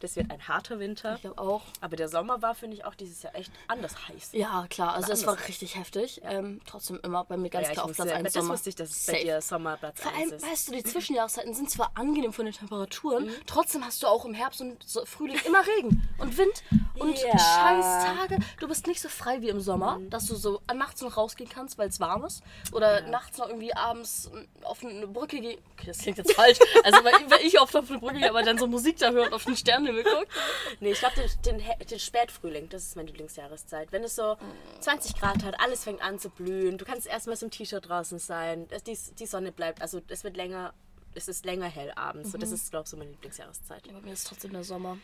[0.00, 1.14] Das wird ein harter Winter.
[1.16, 1.62] Ich glaube auch.
[1.80, 4.30] Aber der Sommer war, finde ich, auch dieses Jahr echt anders heiß.
[4.32, 6.20] Ja, klar, also es war richtig heftig.
[6.24, 8.54] Ähm, trotzdem immer bei mir ganz Ja, klar auf Platz 1 das Sommer.
[8.54, 9.24] wusste ich, dass es bei Safe.
[9.24, 10.46] dir Sommer Platz Vor 1 allem, ist.
[10.50, 13.30] weißt du, die Zwischenjahreszeiten sind zwar angenehm von den Temperaturen, Mhm.
[13.46, 16.62] trotzdem hast du auch im Herbst und Frühling immer Regen und Wind
[16.98, 17.34] und Ja.
[17.34, 17.38] Mhm.
[17.38, 18.38] scheiß Tage.
[18.60, 21.78] Du bist nicht so frei wie im Sommer, dass du so nachts noch rausgehen kannst,
[21.78, 22.42] weil es warm ist.
[22.72, 24.30] Oder nachts noch irgendwie abends
[24.62, 25.58] auf eine Brücke gehen.
[25.76, 26.58] Okay, das klingt jetzt falsch.
[26.82, 29.26] Also, weil, weil ich oft auf eine Brücke gehe, aber dann so Musik da höre
[29.26, 30.26] und auf den Sternenhimmel gucke.
[30.80, 33.92] Nee, ich glaube, den, den, den Spätfrühling, das ist meine Lieblingsjahreszeit.
[33.92, 34.36] Wenn es so
[34.80, 36.78] 20 Grad hat, alles fängt an zu blühen.
[36.78, 38.68] Du kannst erstmal im T-Shirt draußen sein.
[38.86, 40.74] Die, die Sonne bleibt, also es wird länger
[41.16, 42.32] es ist länger hell abends.
[42.32, 42.54] So, das Mhm.
[42.56, 43.84] ist, glaube ich, so meine Lieblingsjahreszeit.
[43.84, 44.98] Bei mir ist trotzdem der Sommer.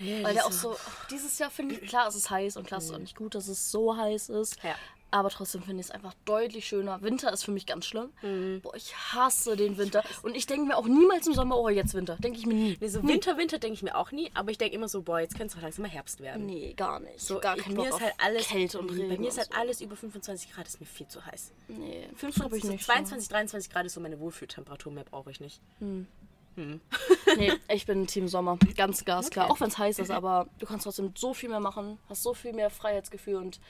[0.00, 0.76] Ja, Weil der auch so,
[1.08, 3.36] dieses Jahr finde ich, klar, es ist heiß und klar, es ist auch nicht gut,
[3.36, 4.56] dass es so heiß ist.
[4.64, 4.74] Ja.
[5.12, 7.02] Aber trotzdem finde ich es einfach deutlich schöner.
[7.02, 8.08] Winter ist für mich ganz schlimm.
[8.22, 8.62] Mhm.
[8.62, 10.02] Boah, ich hasse den Winter.
[10.22, 12.16] Und ich denke mir auch niemals im Sommer, oh, jetzt Winter.
[12.16, 12.78] Denke ich mir nie.
[12.80, 15.20] Nee, so Winter, Winter denke ich mir auch nie, aber ich denke immer so, boah,
[15.20, 16.46] jetzt könnte es doch langsam mal Herbst werden.
[16.46, 17.20] Nee, gar nicht.
[17.20, 19.10] So, gar ich, keinen mir Bock ist halt alles Kälte und Regen.
[19.10, 19.58] Bei mir ist halt so.
[19.60, 21.52] alles über 25 Grad, ist mir viel zu heiß.
[21.68, 22.84] Nee, 5 habe ich So nicht.
[22.84, 25.60] 22, 23 Grad ist so meine Wohlfühltemperatur, mehr brauche ich nicht.
[26.56, 28.58] Nee, ich bin Team Sommer.
[28.76, 29.46] Ganz glasklar.
[29.46, 29.52] Okay.
[29.52, 32.34] Auch wenn es heiß ist, aber du kannst trotzdem so viel mehr machen, hast so
[32.34, 33.60] viel mehr Freiheitsgefühl und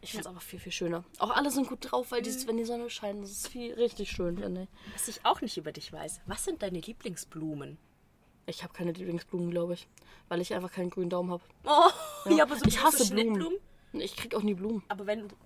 [0.00, 1.04] ich finde es einfach viel, viel schöner.
[1.18, 4.10] Auch alle sind gut drauf, weil die, wenn die Sonne scheint, das ist viel, richtig
[4.10, 4.94] schön, finde ich.
[4.94, 7.78] Was ich auch nicht über dich weiß, was sind deine Lieblingsblumen?
[8.46, 9.88] Ich habe keine Lieblingsblumen, glaube ich,
[10.28, 11.42] weil ich einfach keinen grünen Daumen habe.
[11.64, 13.58] Oh, ja, aber so ich hasse Blumen.
[13.92, 14.82] Ich krieg auch nie Blumen.
[14.88, 15.36] Aber wenn du.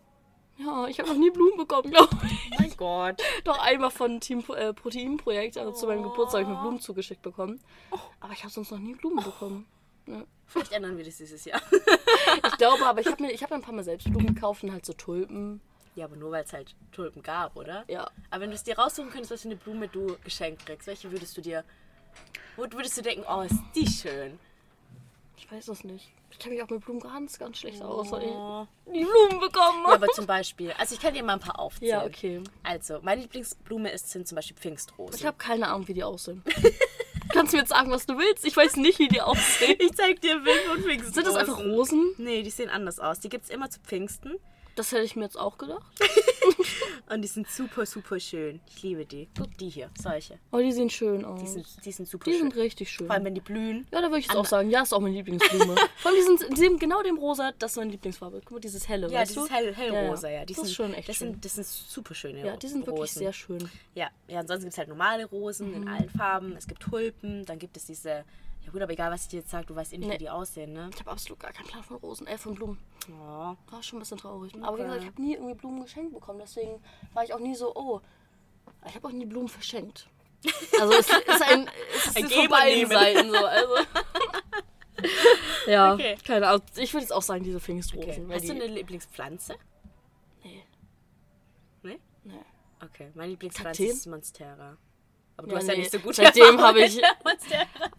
[0.58, 2.58] Ja, ich habe noch nie Blumen bekommen, glaube ich.
[2.58, 3.20] Mein Gott.
[3.44, 7.22] Doch einmal von Team äh, Proteinprojekt also zu meinem Geburtstag hab ich mir Blumen zugeschickt
[7.22, 7.60] bekommen.
[8.20, 9.66] Aber ich habe sonst noch nie Blumen bekommen.
[10.06, 10.24] Ja.
[10.46, 11.60] Vielleicht ändern wir das dieses Jahr.
[12.46, 14.62] Ich glaube aber, ich habe mir, ich hab mir ein paar Mal selbst Blumen gekauft
[14.64, 15.60] und halt so Tulpen.
[15.94, 17.84] Ja, aber nur weil es halt Tulpen gab, oder?
[17.88, 18.10] Ja.
[18.30, 21.10] Aber wenn du es dir raussuchen könntest, was für eine Blume du geschenkt kriegst, welche
[21.12, 21.64] würdest du dir.
[22.56, 24.38] Wo würdest du denken, oh, ist die schön?
[25.36, 26.10] Ich weiß das nicht.
[26.30, 28.66] Ich kenne mich auch mit Blumen ganz, ganz schlecht aus, weil Oh.
[28.86, 30.04] ich nie Blumen bekommen Ja, habe.
[30.04, 31.90] aber zum Beispiel, also ich kann dir mal ein paar aufzählen.
[31.90, 32.42] Ja, okay.
[32.62, 35.14] Also, meine Lieblingsblume ist, sind zum Beispiel Pfingstrosen.
[35.18, 36.42] Ich habe keine Ahnung, wie die aussehen.
[37.28, 38.44] Kannst du mir jetzt sagen, was du willst?
[38.44, 39.76] Ich weiß nicht, wie die aussehen.
[39.78, 41.14] ich zeig dir ein Bild von Pfingstrosen.
[41.14, 42.14] Sind das einfach Rosen?
[42.18, 43.20] Nee, die sehen anders aus.
[43.20, 44.36] Die gibt es immer zu Pfingsten.
[44.74, 45.82] Das hätte ich mir jetzt auch gedacht.
[47.10, 48.60] Und die sind super, super schön.
[48.66, 49.28] Ich liebe die.
[49.60, 50.38] Die hier, solche.
[50.50, 51.40] Oh, die sehen schön aus.
[51.40, 52.50] Die sind, die sind super Die schön.
[52.50, 53.06] sind richtig schön.
[53.06, 53.86] Vor allem, wenn die blühen.
[53.92, 55.74] Ja, da würde ich jetzt auch sagen, ja, ist auch meine Lieblingsblume.
[55.96, 58.40] Vor allem, die sind, die sind genau dem Rosa, das ist meine Lieblingsfarbe.
[58.44, 59.46] Guck mal, dieses helle, Ja, dieses du?
[59.48, 60.44] hell, hellrosa, ja.
[60.46, 61.32] Die das sind, ist schon echt das schön.
[61.32, 62.86] Sind, das sind super schöne ja, die sind Rosen.
[62.94, 63.68] wirklich sehr schön.
[63.94, 65.74] Ja, ja ansonsten gibt es halt normale Rosen Mhm.
[65.82, 66.56] in allen Farben.
[66.56, 68.24] Es gibt Tulpen, dann gibt es diese.
[68.64, 70.14] Ja gut, aber egal, was ich dir jetzt sage, du weißt eh nicht, Nee.
[70.14, 70.88] wie die aussehen, ne?
[70.92, 72.78] Ich habe absolut gar keinen Plan von Rosen, äh, von Blumen.
[73.10, 73.56] Oh.
[73.70, 74.54] War schon ein bisschen traurig.
[74.62, 74.82] Aber wie Okay.
[74.84, 76.38] gesagt, ich habe nie irgendwie Blumen geschenkt bekommen.
[76.38, 76.80] Deswegen
[77.12, 78.00] war ich auch nie so, oh.
[78.86, 80.08] Ich habe auch nie Blumen verschenkt.
[80.80, 82.88] Also es ist ein, es ist von beiden.
[82.88, 83.36] Seiten so.
[83.46, 83.74] Also.
[85.66, 86.16] ja, Okay.
[86.26, 86.62] keine Ahnung.
[86.76, 88.24] Ich würde jetzt auch sagen, diese Pfingstrosen.
[88.26, 88.34] Okay.
[88.34, 89.56] Hast du eine Lieblingspflanze?
[90.44, 90.64] Nee.
[91.82, 91.98] Nee?
[92.24, 92.34] Nee.
[92.84, 93.96] Okay, meine Lieblingspflanze Kakteen?
[93.96, 94.76] ist Monstera.
[95.36, 95.80] Aber du Ja, hast ja nee.
[95.80, 97.00] nicht so gut Seitdem habe ich-.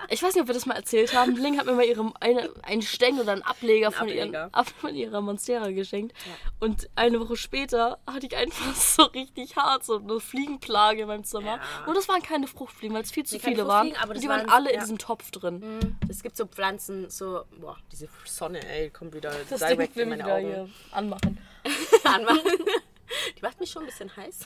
[0.10, 1.36] Ich weiß nicht, ob wir das mal erzählt haben.
[1.36, 4.50] Ling hat mir mal ihre, eine, einen Stängel oder einen Ableger, von, Ableger.
[4.56, 6.16] Ihren, von ihrer Monstera geschenkt.
[6.60, 11.24] Und eine Woche später hatte ich einfach so richtig hart so eine Fliegenplage in meinem
[11.24, 11.58] Zimmer.
[11.58, 11.86] Ja.
[11.88, 13.96] Und das waren keine Fruchtfliegen, weil es viel zu Nee, viele waren.
[14.02, 14.82] Aber die waren waren- alle in ja.
[14.82, 15.98] diesem Topf drin.
[16.10, 17.46] Es gibt so Pflanzen, so.
[17.60, 20.46] Boah, diese Sonne, ey, kommt wieder Das direkt in meine Augen.
[20.46, 21.40] hier anmachen.
[22.04, 22.42] anmachen.
[23.38, 24.40] Die macht mich schon ein bisschen heiß.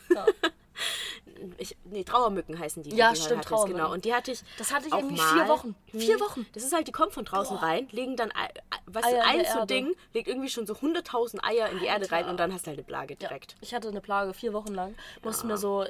[1.59, 2.89] Ich, nee, Trauermücken heißen die.
[2.89, 3.77] die Ja, du stimmt, hattest, Trauermücken.
[3.81, 3.93] Genau.
[3.93, 4.39] Und die hatte ich.
[4.57, 5.33] Das hatte ich auch irgendwie mal.
[5.33, 5.75] vier Wochen.
[5.91, 6.21] Vier Hm.
[6.21, 6.45] Wochen.
[6.53, 8.49] Das ist halt, die kommen von draußen rein, legen dann, Ei-
[8.87, 9.65] weißt Eier ein so.
[9.65, 12.69] Ding, legt irgendwie schon so 100.000 Eier in die Erde rein und dann hast du
[12.69, 13.27] halt eine Plage Ja.
[13.27, 13.55] direkt.
[13.61, 14.95] Ich hatte eine Plage vier Wochen lang.
[15.23, 15.85] Musste mir so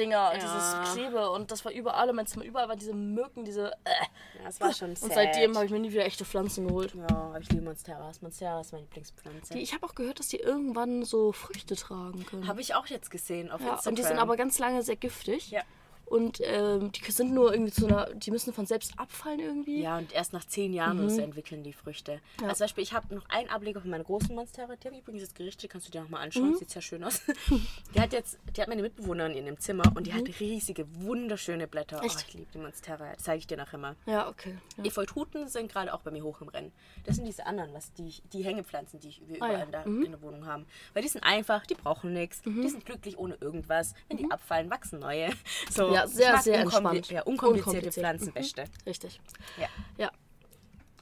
[0.00, 0.38] Fliegendinger, Ja.
[0.38, 2.44] dieses Klebe und das war überall in meinem Zimmer.
[2.44, 3.72] Überall waren diese Mücken, diese.
[3.84, 3.90] Äh.
[4.38, 5.12] Ja, das war schon Und sad.
[5.12, 6.94] seitdem habe ich mir nie wieder echte Pflanzen geholt.
[6.94, 8.22] Ja, ich liebe Monsteras.
[8.22, 9.52] Monstera ist meine Lieblingspflanze.
[9.54, 12.46] Die, ich habe auch gehört, dass die irgendwann so Früchte tragen können.
[12.46, 13.90] Habe ich auch jetzt gesehen auf ja, Instagram.
[13.92, 15.50] und die sind aber ganz lange sehr giftig.
[15.50, 15.62] Ja.
[16.10, 18.12] Und ähm, die sind nur irgendwie zu einer.
[18.14, 19.80] Die müssen von selbst abfallen irgendwie.
[19.80, 22.20] Ja, und erst nach zehn Jahren so entwickeln die Früchte.
[22.40, 22.48] Mhm.
[22.48, 22.54] Ja.
[22.54, 24.74] Zum Beispiel, ich habe noch einen Ableger von meiner großen Monstera.
[24.74, 26.24] Die habe ich übrigens jetzt gerichtet, kannst du dir noch mal Mhm.
[26.24, 26.56] anschauen.
[26.58, 27.22] Sieht sehr schön aus.
[27.94, 31.66] Die hat jetzt, die hat meine Mitbewohnerin in ihrem Zimmer und die hat riesige, wunderschöne
[31.68, 31.98] Blätter.
[31.98, 32.04] Mhm.
[32.06, 32.16] Echt?
[32.16, 33.16] Oh, ich liebe die Monstera.
[33.18, 33.94] Zeige ich dir nachher mal.
[34.06, 34.56] Ja, okay.
[34.78, 34.84] Ja.
[34.84, 36.72] Efeututen sind gerade auch bei mir hoch im Rennen.
[37.04, 39.64] Das sind diese anderen, was die, die Hängepflanzen, die ich überall Ah, ja.
[39.64, 40.66] in, der, in der Wohnung haben.
[40.92, 43.94] Weil die sind einfach, die brauchen nichts, die sind glücklich ohne irgendwas.
[44.08, 45.30] Wenn die abfallen, wachsen neue.
[45.70, 45.94] So, Mhm.
[46.00, 47.10] Ja, sehr, sehr entspannt.
[47.10, 47.94] Ja, unkomplizierte Unkompliziert.
[47.94, 48.86] Pflanzen, Mhm.
[48.86, 49.20] Richtig.
[49.58, 49.68] Ja.
[49.98, 50.10] Ja.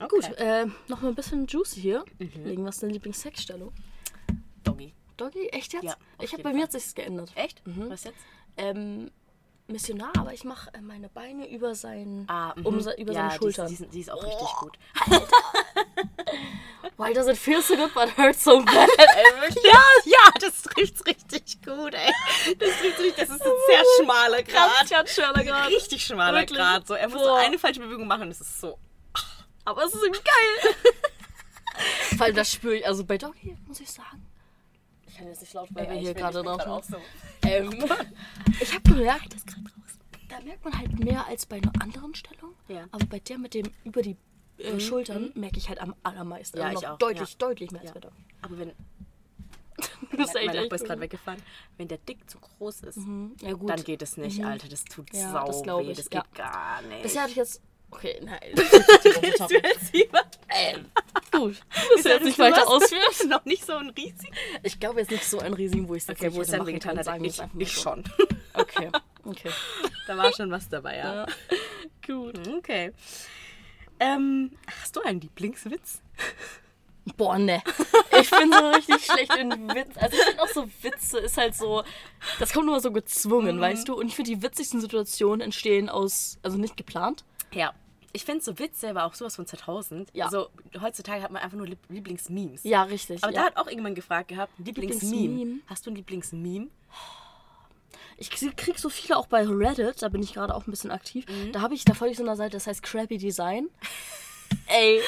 [0.00, 0.08] Okay.
[0.08, 2.04] Gut, äh, noch mal ein bisschen juicy hier.
[2.18, 2.44] Mhm.
[2.44, 3.72] Legen was deine Lieblingssexstellung?
[4.62, 4.94] Doggy.
[5.16, 5.84] Doggy, echt jetzt?
[5.84, 7.32] Ja, ich habe bei mir hat sich's geändert.
[7.34, 7.62] Echt?
[7.64, 8.18] Was jetzt?
[8.56, 9.10] Ähm,
[9.68, 12.26] Missionar, aber ich mache äh, meine Beine über sein,
[12.56, 12.66] mhm.
[12.66, 13.66] um, über ja, seine Schultern.
[13.68, 14.78] Die, ist- die, die ist auch richtig gut.
[16.96, 18.88] Why does it feel so good but hurt so bad?
[19.64, 22.12] Ja, ja, das trifft richtig gut, ey.
[22.58, 24.88] Das trifft richtig, das ist ein sehr schmaler Grad.
[24.90, 25.68] ganz schöner Grad.
[25.68, 26.58] Richtig schmaler Wirklich?
[26.58, 26.86] Grad.
[26.86, 28.78] So, er muss so eine falsche Bewegung machen, das ist so.
[29.64, 30.22] Aber es ist irgendwie
[30.64, 30.74] geil.
[32.16, 34.24] Vor allem das spüre ich, also bei Doggy muss ich sagen.
[35.18, 36.96] Ich kann jetzt nicht laut, weil wir hier gerade drauf so.
[37.42, 37.72] Ähm,
[38.60, 39.98] ich habe gemerkt, das gerade raus.
[40.28, 42.52] Da merkt man halt mehr als bei einer anderen Stellung.
[42.68, 42.84] Ja.
[42.92, 44.16] Aber bei der mit dem über die
[44.58, 46.58] äh, Schultern merke ich halt am allermeisten.
[46.58, 47.36] Ja, Also ich noch auch, Deutlich, ja.
[47.38, 47.94] deutlich mehr als Ja.
[47.94, 48.16] bei Doggy.
[48.42, 48.72] Aber wenn.
[50.16, 51.42] Das ist mein Nachbar ist gerade weggefahren.
[51.76, 52.98] Wenn der Dick zu groß ist,
[53.40, 53.70] Ja, gut.
[53.70, 54.68] dann geht es nicht, Alter.
[54.68, 55.90] Das tut Ja, sau das weh.
[55.92, 56.20] ich, Das ja.
[56.22, 57.02] geht gar nicht.
[57.02, 57.60] Bisher hatte ich jetzt.
[57.90, 58.38] Okay, nein.
[58.54, 59.92] Willst du jetzt?
[60.50, 60.86] Ähm,
[61.30, 61.56] gut.
[61.94, 63.28] Das jetzt nicht weiter ausführen.
[63.28, 64.30] noch nicht so ein riesig.
[64.62, 67.22] Ich glaube jetzt nicht so ein riesigen, wo ich es Okay, wo wehgetan hat, sagen,
[67.22, 67.82] ich, ich so.
[67.82, 68.04] schon.
[68.54, 68.90] Okay,
[69.24, 69.50] okay.
[70.06, 71.14] da war schon was dabei, ja.
[71.14, 71.26] Ja.
[72.06, 72.40] Gut.
[72.48, 72.92] Okay.
[74.00, 76.00] Ähm, hast du einen Lieblingswitz?
[77.16, 77.62] Boah, ne.
[78.20, 79.96] Ich bin so richtig schlecht in Witz.
[79.96, 81.84] Also ich finde auch so Witze ist halt so,
[82.38, 83.94] das kommt immer so gezwungen, weißt du?
[83.94, 87.24] Und ich finde die witzigsten Situationen entstehen aus, also nicht geplant.
[87.52, 87.72] Ja.
[88.12, 90.10] Ich finde so Witze war auch sowas von 2000.
[90.14, 90.24] Ja.
[90.26, 90.48] Also
[90.80, 92.64] heutzutage hat man einfach nur Lieb- Lieblingsmemes.
[92.64, 93.22] Ja, richtig.
[93.22, 93.40] Aber ja.
[93.40, 95.14] da hat auch irgendjemand gefragt gehabt, Lieblingsmeme.
[95.16, 95.60] Lieblingsmeme?
[95.66, 96.68] Hast du ein Lieblingsmeme?
[98.16, 101.24] Ich krieg so viele auch bei Reddit, da bin ich gerade auch ein bisschen aktiv.
[101.52, 103.68] Da habe ich, da folge ich so einer Seite, das heißt Crappy Design.
[104.66, 105.00] Ey,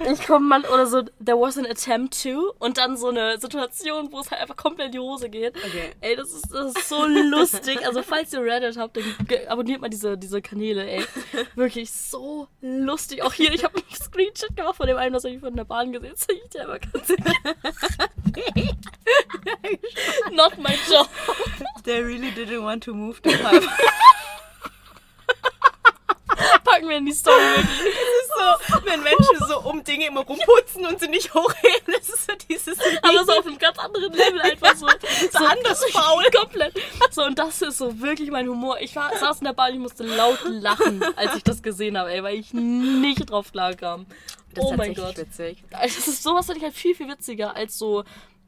[0.00, 4.12] ich komme mal, oder so, there was an attempt to und dann so eine Situation,
[4.12, 5.56] wo es halt einfach komplett in die Hose geht.
[5.56, 5.92] Okay.
[6.00, 7.84] Ey, das ist, das ist so lustig.
[7.86, 9.04] Also, falls ihr Reddit habt, dann
[9.48, 11.04] abonniert mal diese, diese Kanäle, ey.
[11.54, 13.22] Wirklich so lustig.
[13.22, 15.64] Auch hier, ich habe einen Screenshot gemacht von dem einen, das habe ich von der
[15.64, 16.12] Bahn gesehen.
[16.12, 17.08] Das ich dir aber ganz
[20.32, 21.08] Not my job.
[21.84, 23.30] They really didn't want to move to.
[26.64, 27.94] Packen wir in die Story wirklich.
[27.94, 32.26] ist so, wenn Menschen so um Dinge immer rumputzen und sie nicht hochheben, das ist
[32.26, 34.86] so dieses Aber so auf einem ganz anderen Level einfach so.
[35.32, 36.24] so anders faul.
[36.34, 36.74] Komplett.
[37.10, 38.78] So, und das ist so wirklich mein Humor.
[38.80, 42.12] Ich war, saß in der Bahn, ich musste laut lachen, als ich das gesehen habe,
[42.12, 44.06] ey, weil ich nicht drauf klarkam.
[44.54, 45.18] Das oh mein Gott.
[45.18, 45.62] witzig.
[45.72, 48.04] Also, das ist sowas finde ich halt viel, viel witziger als so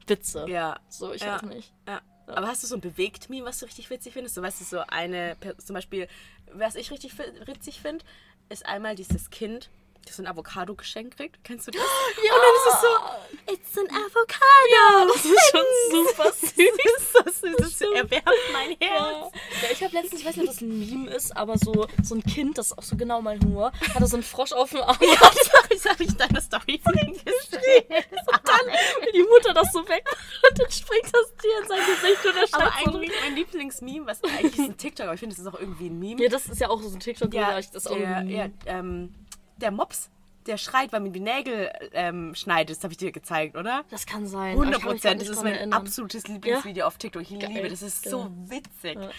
[0.07, 0.45] Witze.
[0.47, 0.79] Ja.
[0.89, 1.35] So, ich ja.
[1.35, 1.71] weiß nicht.
[1.87, 2.01] Ja.
[2.35, 4.35] Aber hast du so ein Bewegt-Meme, was du richtig witzig findest?
[4.35, 6.07] So, weißt du, so eine, zum Beispiel,
[6.53, 7.13] was ich richtig
[7.45, 8.05] witzig finde,
[8.49, 9.69] ist einmal dieses Kind,
[10.05, 11.43] das so ein Avocado-Geschenk kriegt.
[11.43, 11.81] Kennst du das?
[12.23, 15.13] Ja, Und dann ist es so, it's an avocado.
[15.13, 17.13] das ist schon super süß.
[17.25, 17.59] Das ist.
[17.59, 18.87] Das erwärmt mein Ja.
[18.89, 19.33] Herz.
[19.61, 22.15] ja, ich habe letztens, ich weiß nicht, ob das ein Meme ist, aber so, so
[22.15, 24.81] ein Kind, das ist auch so genau mein Humor, hatte so einen Frosch auf dem
[24.81, 24.97] Arm.
[25.01, 27.13] Ja, das habe ich, hab ich deine Story gesehen.
[27.13, 28.67] Und dann
[29.05, 30.03] wie die Mutter das so weg
[30.49, 34.23] und dann springt das Tier in sein Gesicht und er Aber eigentlich mein Lieblingsmeme, was
[34.23, 36.21] eigentlich ist ein TikTok, aber ich finde, das ist auch irgendwie ein Meme.
[36.23, 38.35] Ja, das ist ja auch so ein TikTok, Ja, ja, ich das auch der, irgendwie-
[38.35, 39.13] ja, ähm,
[39.61, 40.09] der Mops,
[40.45, 42.77] der schreit, weil man die Nägel ähm, schneidet.
[42.77, 43.83] Das habe ich dir gezeigt, oder?
[43.91, 44.53] Das kann sein.
[44.57, 45.21] aber ich 100 kann mich grad Prozent.
[45.21, 45.79] Das ist mein erinnern.
[45.81, 47.21] absolutes Lieblingsvideo auf TikTok.
[47.21, 47.51] Ich Geil.
[47.51, 47.81] liebe das.
[47.81, 48.31] ist so Geil.
[48.45, 48.95] witzig.
[48.95, 49.09] Ja.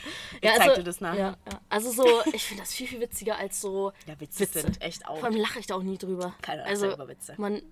[0.41, 1.18] Ich Ja, zeig also, dir das nachher.
[1.18, 1.61] Ja, ja.
[1.68, 4.61] Also so, ich finde das viel, viel witziger als so Ja, Witze, Witze.
[4.62, 5.18] sind echt auch.
[5.18, 6.34] Vor allem lache ich da auch nie drüber.
[6.43, 7.34] Keiner lacht also, über Witze.
[7.36, 7.62] Man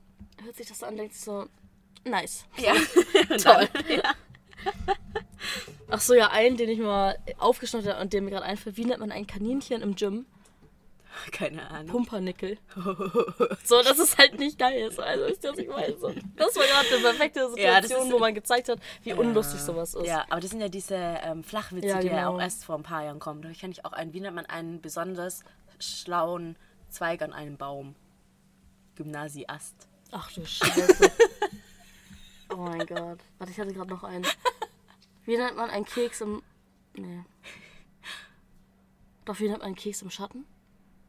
[0.45, 1.47] hört sich das so an und denkt so,
[2.05, 2.45] nice.
[2.59, 2.75] Ja.
[3.39, 3.69] Toll.
[3.89, 4.15] ja.
[5.91, 8.77] Ach so, ja, einen, den ich mal aufgeschnappt habe und der mir gerade einfällt.
[8.77, 10.27] Wie nennt man ein Kaninchen im Gym?
[11.33, 11.89] Keine Ahnung.
[11.89, 12.59] Pumpernickel.
[13.65, 14.91] So, das ist halt nicht geil.
[14.91, 16.01] So, also, ich das nicht weiß.
[16.01, 16.13] So.
[16.37, 19.95] Das war gerade eine perfekte Situation, Ja, ist- wo man gezeigt hat, wie unlustig sowas
[19.95, 20.07] ist.
[20.07, 22.35] Ja, aber das sind ja diese ähm, Flachwitze, Ja, die ja genau.
[22.37, 23.43] auch erst vor ein paar Jahren kommen.
[23.43, 25.43] Da kenne ich auch einen, wie nennt man einen besonders
[25.79, 26.57] schlauen
[26.89, 27.95] Zweig an einem Baum?
[28.97, 29.89] Gymnasiast.
[30.11, 31.11] Ach du Scheiße.
[32.51, 33.19] oh mein Gott.
[33.39, 34.27] Warte, ich hatte gerade noch einen.
[35.25, 36.43] Wie nennt man einen Keks im.
[36.95, 37.25] Nee.
[39.27, 40.47] Doch, wie nennt man einen Keks im Schatten?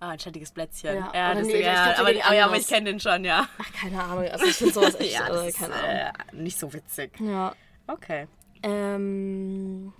[0.02, 0.96] Ah, ein schattiges Plätzchen.
[0.96, 3.48] Ja, Ja, das, nee, ich ja, aber, aber, ja, aber ich kenne den schon, ja.
[3.58, 4.26] Ach, keine Ahnung.
[4.30, 5.14] Also, ich finde sowas echt.
[5.14, 5.90] Ja, äh, das ist keine Ahnung.
[5.90, 7.12] äh, nicht so witzig.
[7.20, 7.54] Ja.
[7.88, 8.28] Okay.
[8.64, 9.94] Ähm.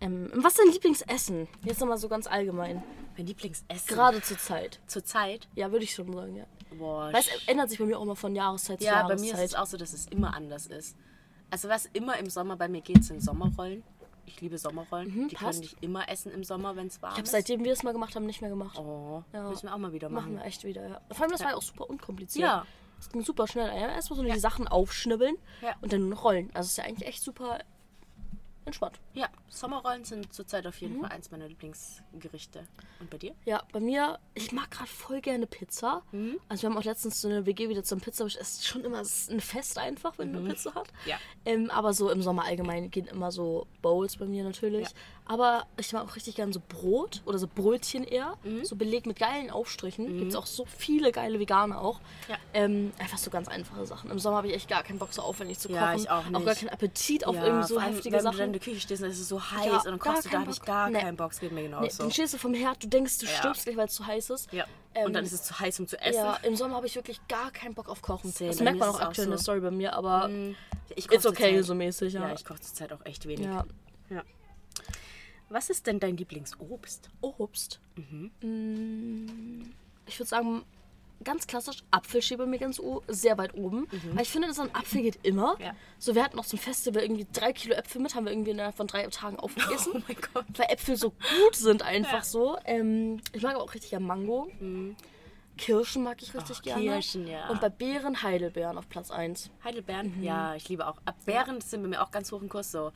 [0.00, 1.48] Ähm, was ist dein Lieblingsessen?
[1.64, 2.82] Jetzt nochmal so ganz allgemein.
[3.16, 3.86] Mein Lieblingsessen.
[3.88, 4.80] Gerade zur Zeit.
[4.86, 5.48] zur Zeit.
[5.56, 6.44] Ja, würde ich schon sagen, ja.
[6.76, 9.20] Boah, Weil es ändert sich bei mir auch immer von Jahreszeit zu ja, bei Jahreszeit.
[9.20, 10.96] mir ist es auch so, dass es immer anders ist.
[11.50, 13.82] Also was immer im Sommer bei mir geht, sind Sommerrollen.
[14.28, 15.10] Ich liebe Sommerrollen.
[15.10, 15.40] die Mhm, passt.
[15.40, 17.30] können nicht immer essen im Sommer, wenn es warm ich habe ist.
[17.32, 18.78] seitdem wir es mal gemacht haben, nicht mehr gemacht.
[18.78, 19.48] Oh, Ja.
[19.48, 20.36] müssen wir auch mal wieder Machen machen.
[20.36, 21.00] wir echt wieder, ja.
[21.10, 22.46] Vor allem, das war ja auch super unkompliziert.
[22.46, 22.66] Ja.
[23.00, 23.68] Es ging super schnell.
[23.68, 25.76] Ja, erstmal so die Sachen aufschnibbeln Ja.
[25.80, 26.50] und dann rollen.
[26.54, 27.58] Also es ist ja eigentlich echt super
[28.68, 28.98] entspannt.
[29.14, 30.88] Ja, Sommerrollen sind zurzeit auf Mhm.
[30.88, 32.66] jeden Fall eins meiner Lieblingsgerichte.
[33.00, 33.34] Und bei dir?
[33.44, 36.02] Ja, bei mir, ich mag gerade voll gerne Pizza.
[36.12, 36.38] Mhm.
[36.48, 38.24] Also wir haben auch letztens so eine WG wieder zum Pizza.
[38.26, 40.88] Es ist schon immer es ist ein Fest einfach, wenn man Pizza hat.
[41.04, 41.08] Mhm.
[41.10, 41.16] Ja.
[41.44, 44.88] Ähm, aber so im Sommer allgemein gehen immer so Bowls bei mir natürlich.
[44.88, 44.94] Ja.
[45.28, 48.38] Aber ich mag auch richtig gerne so Brot oder so Brötchen eher.
[48.44, 48.64] Mhm.
[48.64, 50.18] So belegt mit geilen Aufstrichen.
[50.18, 52.00] Gibt es auch so viele geile Vegane auch.
[52.28, 52.36] Ja.
[52.54, 54.10] Ähm, einfach so ganz einfache Sachen.
[54.10, 55.80] Im Sommer habe ich echt gar keinen Bock, so aufwendig zu kochen.
[55.82, 56.60] Ja, ich auch Auch gar nicht.
[56.60, 58.44] keinen Appetit auf ja, irgendwie so heftige wenn du dann Sachen.
[58.46, 60.40] in der Küche stehst, dann ist es so heiß Ja, und dann kochst du, da
[60.40, 60.98] habe ich gar Nee.
[61.00, 61.32] keinen Bock.
[61.32, 62.02] Es geht mir Nee, genauso.
[62.02, 63.32] dann stehst du vom Herd, du denkst, du Ja.
[63.32, 64.50] stirbst gleich, weil es zu heiß ist.
[64.52, 64.64] ja.
[64.94, 66.16] Ähm, und dann ist es zu heiß, um zu essen.
[66.24, 68.32] Ja, im Sommer habe ich wirklich gar keinen Bock auf Kochen.
[68.32, 69.42] Same, das merkt man ist auch aktuell in der so.
[69.42, 70.30] Story bei mir, aber
[70.96, 72.26] Ich koch it's okay zurzeit- so mäßig, ja.
[72.28, 73.44] Ja, ich koche zurzeit auch echt wenig.
[73.44, 73.66] ja.
[74.08, 74.22] Ja.
[75.48, 77.08] Was ist denn dein Lieblingsobst?
[77.20, 77.80] Obst.
[77.96, 78.30] Mhm.
[78.42, 79.62] Mm,
[80.06, 80.62] Ich würde sagen,
[81.24, 83.88] ganz klassisch, Apfel steht bei mir ganz sehr weit oben.
[84.12, 85.56] Weil ich finde, so ein Apfel geht immer.
[85.56, 85.62] Mhm.
[85.64, 85.74] Ja.
[85.98, 88.76] So, wir hatten noch zum Festival irgendwie drei Kilo Äpfel mit, haben wir irgendwie innerhalb
[88.76, 89.92] von drei Tagen aufgegessen.
[89.96, 90.44] Oh mein Gott.
[90.56, 92.24] Weil Äpfel so gut sind einfach Ja.
[92.24, 92.56] so.
[92.64, 94.48] Ähm, ich mag aber auch richtig ja Mango.
[95.58, 96.82] Kirschen mag ich richtig Oh, gerne.
[96.82, 97.48] Kirschen, ja.
[97.50, 99.50] Und bei Beeren Heidelbeeren auf Platz 1.
[99.64, 100.22] Heidelbeeren?
[100.22, 100.96] Ja, ich liebe auch.
[101.26, 102.92] Beeren sind bei mir auch ganz hoch im Kurs so.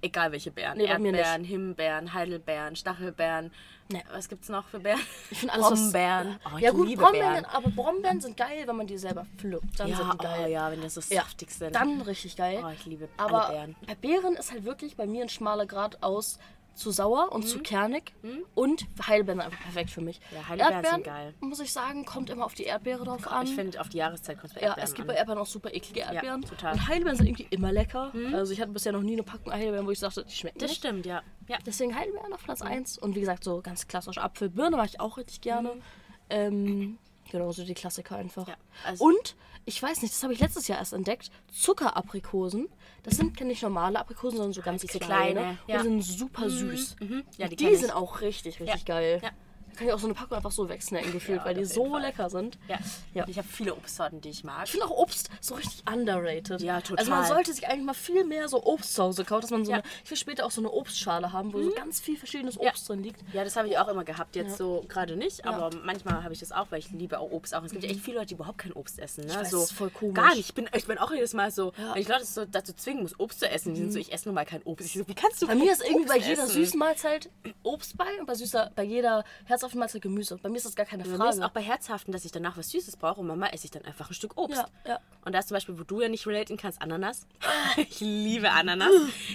[0.00, 0.78] Egal welche Beeren.
[0.78, 3.52] Nee, Erdbeeren, Himbeeren, Heidelbeeren, Stachelbeeren.
[3.88, 4.02] Nee.
[4.12, 5.00] Was gibt's noch für Beeren?
[5.30, 6.38] Ich finde alles was- Brombeeren.
[6.44, 7.44] Oh, ich ja gut, Brombeeren, Beeren.
[7.46, 9.78] aber Brombeeren sind geil, wenn man die selber pflückt.
[9.78, 10.44] Dann Ja, sind die geil.
[10.46, 11.74] oh ja, wenn die so Ja, saftig sind.
[11.74, 12.62] Dann richtig geil.
[12.64, 13.76] Oh, ich liebe Aber Beeren.
[13.86, 16.38] bei Beeren ist halt wirklich bei mir ein schmaler Grad aus
[16.74, 17.48] zu sauer und Mhm.
[17.48, 18.12] zu kernig.
[18.54, 20.20] Und Heidelbeeren sind einfach perfekt für mich.
[20.32, 21.34] Ja, Heidelbeeren sind Erdbeeren, geil.
[21.40, 23.46] muss ich sagen, kommt immer auf die Erdbeere drauf an.
[23.46, 25.46] Ich finde, auf die Jahreszeit kommt es bei ja, Erdbeeren es gibt bei Erdbeeren auch
[25.46, 26.42] super eklige Erdbeeren.
[26.42, 26.72] total.
[26.74, 28.12] Und Heidelbeeren sind irgendwie immer lecker.
[28.32, 30.70] Also ich hatte bisher noch nie eine Packung Heidelbeeren, wo ich sagte, die schmecken Das
[30.70, 30.78] nicht.
[30.78, 31.22] stimmt, ja.
[31.48, 31.58] ja.
[31.66, 32.98] Deswegen Heidelbeeren auf Platz 1.
[32.98, 35.72] Und wie gesagt, so ganz klassisch Apfel, Birne mag ich auch richtig gerne.
[36.30, 36.98] Ähm,
[37.30, 38.48] genau, so die Klassiker einfach.
[38.48, 38.54] Ja,
[38.86, 42.68] also- Und, ich weiß nicht, das habe ich letztes Jahr erst entdeckt, Zuckeraprikosen.
[43.02, 45.32] Das sind nicht normale Aprikosen, sondern so ganz diese kleine.
[45.32, 45.76] kleine, Und ja.
[45.78, 46.96] die sind super süß.
[47.36, 49.20] Ja, die die sind auch richtig, richtig geil.
[49.22, 49.30] Ja.
[49.72, 51.90] Da kann ich auch so eine Packung einfach so wegsnacken gefühlt, Ja, weil die so
[51.90, 52.02] Fall.
[52.02, 52.58] lecker sind.
[52.68, 52.78] Ja.
[53.14, 53.24] Ja.
[53.28, 54.64] Ich habe viele Obstsorten, die ich mag.
[54.66, 56.60] Ich finde auch Obst so richtig underrated.
[56.60, 57.26] Ja, Also man total.
[57.26, 59.78] sollte sich eigentlich mal viel mehr so Obst zu Hause kaufen, dass man so Ja.
[59.78, 59.82] Mhm.
[59.84, 62.58] eine, ich will später auch so eine Obstschale haben, wo so ganz viel verschiedenes.
[62.58, 63.20] Obst drin liegt.
[63.32, 64.36] Ja, das habe ich auch immer gehabt.
[64.36, 67.54] Jetzt so gerade nicht, aber manchmal habe ich das auch, weil ich liebe auch Obst
[67.54, 67.62] auch.
[67.64, 69.24] Es gibt ja echt viele Leute, die überhaupt kein Obst essen.
[69.26, 69.34] Ne?
[69.34, 70.14] weiß, so das ist voll komisch.
[70.14, 70.48] Gar nicht.
[70.48, 73.18] Ich bin, ich bin auch jedes Mal so, wenn ich Leute so dazu zwingen muss,
[73.18, 74.86] Obst zu essen, die sind so, ich esse nur mal kein Obst.
[74.86, 76.52] Ich so, wie kannst du Bei mir ist irgendwie bei jeder essen?
[76.52, 77.30] süßen Mahlzeit
[77.62, 79.24] Obst bei und bei, süßer, bei jeder
[79.62, 80.38] herzhaften Mahlzeit Gemüse.
[80.42, 81.46] Bei mir ist das gar keine Bei mir ist Frage.
[81.46, 84.10] auch bei Herzhaften, dass ich danach was Süßes brauche und Mama esse ich dann einfach
[84.10, 84.58] ein Stück Obst.
[84.58, 85.00] Ja, ja.
[85.24, 87.26] Und da ist zum Beispiel, wo du ja nicht relaten kannst, Ananas.
[87.76, 88.90] ich liebe Ananas.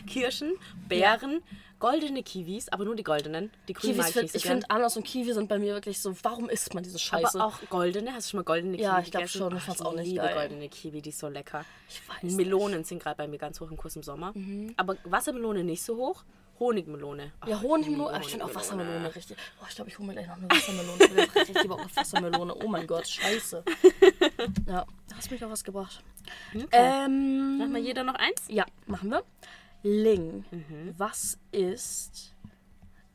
[0.05, 0.53] Kirschen,
[0.89, 1.41] Beeren,
[1.79, 3.51] goldene Kiwis, aber nur die goldenen.
[3.69, 5.99] Die grünen Kiwis ich find, nicht ich finde Ananas und Kiwi sind bei mir wirklich
[6.01, 7.39] so, warum isst man diese Scheiße?
[7.39, 8.13] Aber auch goldene.
[8.13, 9.37] Hast du schon mal goldene Kiwi Ja, ich glaub gegessen?
[9.37, 9.55] schon.
[9.57, 10.35] Ich fand's auch nicht liebe geil.
[10.35, 11.63] goldene Kiwi, die ist so lecker.
[11.89, 12.31] Ich weiß nicht.
[12.33, 12.37] Mhm.
[12.37, 14.33] Melonen sind gerade bei mir ganz hoch im Kurs im Sommer.
[14.75, 16.23] Aber Wassermelone nicht so hoch.
[16.59, 17.31] Honigmelone.
[17.39, 18.55] Ach, ja, Honigmelone, liebe aber ich finde auch.
[18.55, 19.37] Wassermelone richtig.
[19.61, 21.03] Oh, ich glaube, ich hole mir gleich noch eine Wassermelone.
[21.25, 22.55] Ich richtig lieber auf Wassermelone.
[22.55, 23.63] Oh mein Gott, scheiße.
[24.67, 24.85] Ja,
[25.15, 26.03] hast mich auf was gebracht.
[26.71, 28.43] Ähm, Machen wir jeder noch eins?
[28.49, 29.23] Ja, machen wir.
[29.83, 30.93] Ling, Mhm.
[30.97, 32.33] was ist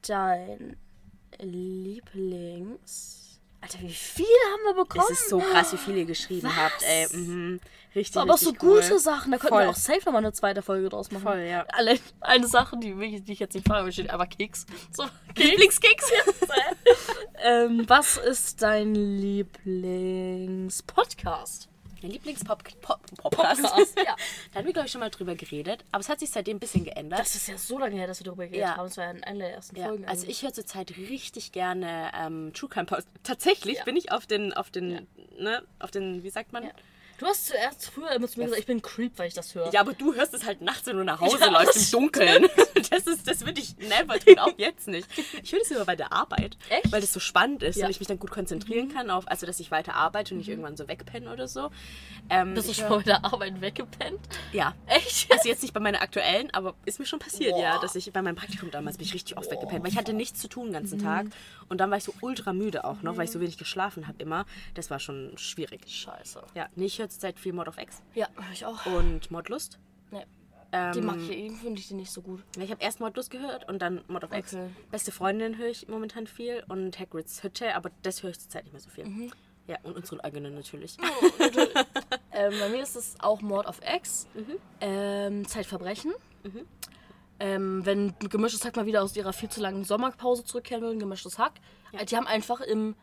[0.07, 0.76] dein
[1.38, 3.18] Lieblings...
[3.62, 5.06] Alter, wie viele haben wir bekommen?
[5.10, 6.56] Es ist so krass, wie viele ihr geschrieben Was?
[6.56, 6.82] habt.
[6.82, 7.60] Ey, mhm.
[7.94, 8.80] Richtig, aber auch so richtig cool.
[8.80, 9.30] gute Sachen.
[9.30, 11.22] Da könnten wir auch safe nochmal eine zweite Folge draus machen.
[11.22, 11.64] Voll, ja.
[11.68, 14.66] Alle, eine Sache, die, die ich jetzt nicht frage, aber steht einfach Keks.
[14.90, 15.04] So,
[15.36, 16.10] Lieblingskeks.
[17.44, 21.68] ähm, was ist dein Lieblings-Podcast?
[22.03, 22.82] Mein Lieblings-Podcast.
[22.82, 24.16] Podcast, ja.
[24.53, 25.84] Da haben wir, glaube ich, schon mal drüber geredet.
[25.92, 27.20] Aber es hat sich seitdem ein bisschen geändert.
[27.20, 28.76] Das ist ja so lange her, dass wir darüber geredet Ja.
[28.76, 28.88] haben.
[28.88, 30.05] Das war in einer der ersten Ja, Folgen.
[30.07, 30.36] also eigentlich.
[30.38, 33.07] ich höre zurzeit richtig gerne ähm, True Crime Post.
[33.22, 35.07] Tatsächlich bin ich auf den, auf den,
[35.38, 36.64] ne, auf den, wie sagt man?
[37.23, 37.27] Ja.
[37.29, 39.55] Du hast zuerst früher immer zu mir gesagt, ich bin ein Creep, weil ich das
[39.55, 39.73] höre.
[39.73, 42.47] Ja, aber du hörst es halt nachts, wenn du nach Hause Ja, läufst im Dunkeln.
[42.91, 45.07] Das, ist, das würde ich never tun, auch jetzt nicht.
[45.43, 46.93] Ich höre das immer bei der Arbeit, Echt?
[46.93, 47.83] weil das so spannend ist Ja.
[47.83, 47.87] Mhm.
[47.87, 50.49] und ich mich dann gut konzentrieren kann, auf, also dass ich weiter arbeite und nicht
[50.49, 51.70] irgendwann so wegpenne oder so.
[52.29, 54.20] Ähm, Bist du schon bei der Arbeit weggepennt?
[54.53, 54.75] Ja.
[54.87, 55.31] Echt?
[55.33, 57.81] Also jetzt nicht bei meiner aktuellen, aber ist mir schon passiert, ja, Boah.
[57.83, 60.41] dass ich bei meinem Praktikum damals bin ich richtig oft weggepennt, weil ich hatte nichts
[60.41, 61.27] zu tun den ganzen Tag
[61.68, 64.20] und dann war ich so ultra müde auch noch, weil ich so wenig geschlafen habe
[64.23, 64.45] immer.
[64.75, 65.83] Das war schon schwierig.
[65.87, 66.43] Scheiße.
[66.55, 68.84] Ja, nee, ich höre zurzeit viel Mod of X Ja, höre ich auch.
[68.86, 69.78] und Modlust.
[70.10, 70.24] Nee.
[70.74, 72.42] Ähm, Die mag ich, irgendwie finde ich die nicht so gut.
[72.58, 74.54] Ich habe erst Modlust gehört und dann Mod of X.
[74.54, 74.70] Okay.
[74.90, 78.72] Beste Freundin höre ich momentan viel und Hagrids Hütte, aber das höre ich zurzeit nicht
[78.72, 79.04] mehr so viel.
[79.04, 79.30] Mhm.
[79.68, 80.96] Ja, und unsere eigene natürlich.
[82.34, 84.56] Ähm, bei mir ist es auch Mord of X, Mhm.
[84.80, 86.12] ähm, Zeitverbrechen.
[87.38, 91.38] Ähm, wenn Gemischtes Hack mal wieder aus ihrer viel zu langen Sommerpause zurückkehren würden, Gemischtes
[91.38, 91.52] Hack.
[91.92, 92.94] Äh, Die haben einfach im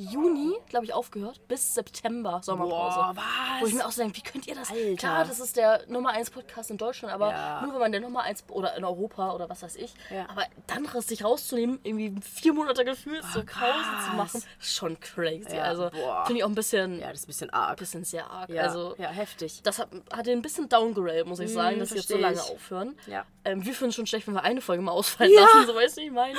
[0.00, 2.96] Juni, glaube ich, aufgehört, bis September Sommerpause.
[2.98, 3.62] Boah, was?
[3.62, 4.70] Wo ich mir auch so denke, wie könnt ihr das?
[4.70, 4.96] Alter.
[4.96, 7.60] Klar, das ist der Nummer 1 Podcast in Deutschland, aber Ja.
[7.62, 9.92] nur wenn man der Nummer 1 oder in Europa oder was weiß ich.
[10.10, 10.26] Ja.
[10.28, 14.06] Aber dann sich rauszunehmen, irgendwie vier Monate gefühlt so Pause krass.
[14.10, 15.54] zu machen, ist schon crazy.
[15.56, 15.90] Ja, also
[16.24, 17.78] finde ich auch ein bisschen, Ja, das ist ein bisschen arg.
[17.78, 18.48] bisschen sehr arg.
[18.50, 19.60] Ja, Also ja heftig.
[19.62, 22.40] das hat, hat den ein bisschen downgradet, muss ich sagen, dass sie jetzt so lange
[22.42, 22.96] aufhören.
[23.44, 25.96] Ähm, wir finden es schon schlecht, wenn wir eine Folge mal ausfallen lassen, so weißt
[25.96, 26.38] du, wie ich meine.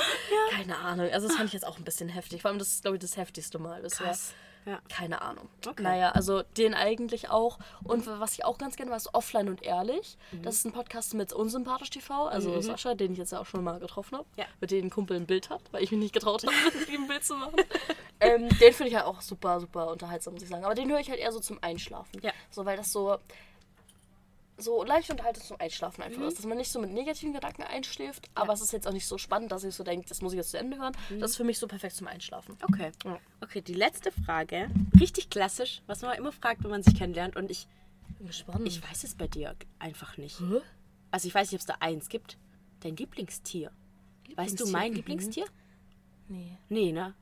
[0.52, 1.08] Keine Ahnung.
[1.12, 2.42] Also das fand ich jetzt auch ein bisschen heftig.
[2.42, 4.06] Vor allem, das ist, glaube ich, das heftigste Mal bisher.
[4.06, 4.34] Krass.
[4.64, 4.80] Ja.
[4.88, 5.48] Keine Ahnung.
[5.66, 5.82] Okay.
[5.82, 7.58] Naja, also den eigentlich auch.
[7.82, 10.16] Und was ich auch ganz gerne war, ist Offline und Ehrlich.
[10.30, 10.42] Mhm.
[10.42, 13.64] Das ist ein Podcast mit Unsympathisch TV, also Sascha, den ich jetzt ja auch schon
[13.64, 14.26] mal getroffen habe.
[14.36, 14.44] Ja.
[14.60, 17.02] Mit dem ein Kumpel ein Bild hat, weil ich mich nicht getraut habe, mit ihm
[17.02, 17.56] ein Bild zu machen.
[18.20, 20.64] ähm, den finde ich halt auch super, super unterhaltsam, muss ich sagen.
[20.64, 22.20] Aber den höre ich halt eher so zum Einschlafen.
[22.22, 22.32] Ja.
[22.50, 23.18] So, weil das so
[24.62, 26.38] so leicht unterhalten zum Einschlafen einfach ist.
[26.38, 29.18] Dass man nicht so mit negativen Gedanken einschläft, aber es ist jetzt auch nicht so
[29.18, 30.96] spannend, dass ich so denke, das muss ich jetzt zu Ende hören.
[31.20, 32.56] Das ist für mich so perfekt zum Einschlafen.
[32.62, 32.92] Okay.
[33.04, 33.18] Ja.
[33.40, 34.70] Okay, die letzte Frage.
[34.98, 37.36] Richtig klassisch, was man immer fragt, wenn man sich kennenlernt.
[37.36, 37.66] Und ich,
[38.18, 38.66] Bin gespannt.
[38.66, 40.40] ich weiß es bei dir einfach nicht.
[40.40, 40.60] Hä?
[41.10, 42.38] Also ich weiß nicht, ob es da eins gibt.
[42.80, 43.70] Dein Lieblingstier.
[44.36, 44.72] Weißt du Lieblingstier?
[44.72, 44.96] mein Mhm.
[44.96, 45.44] Lieblingstier?
[46.28, 46.56] Nee.
[46.68, 47.14] Nee, ne?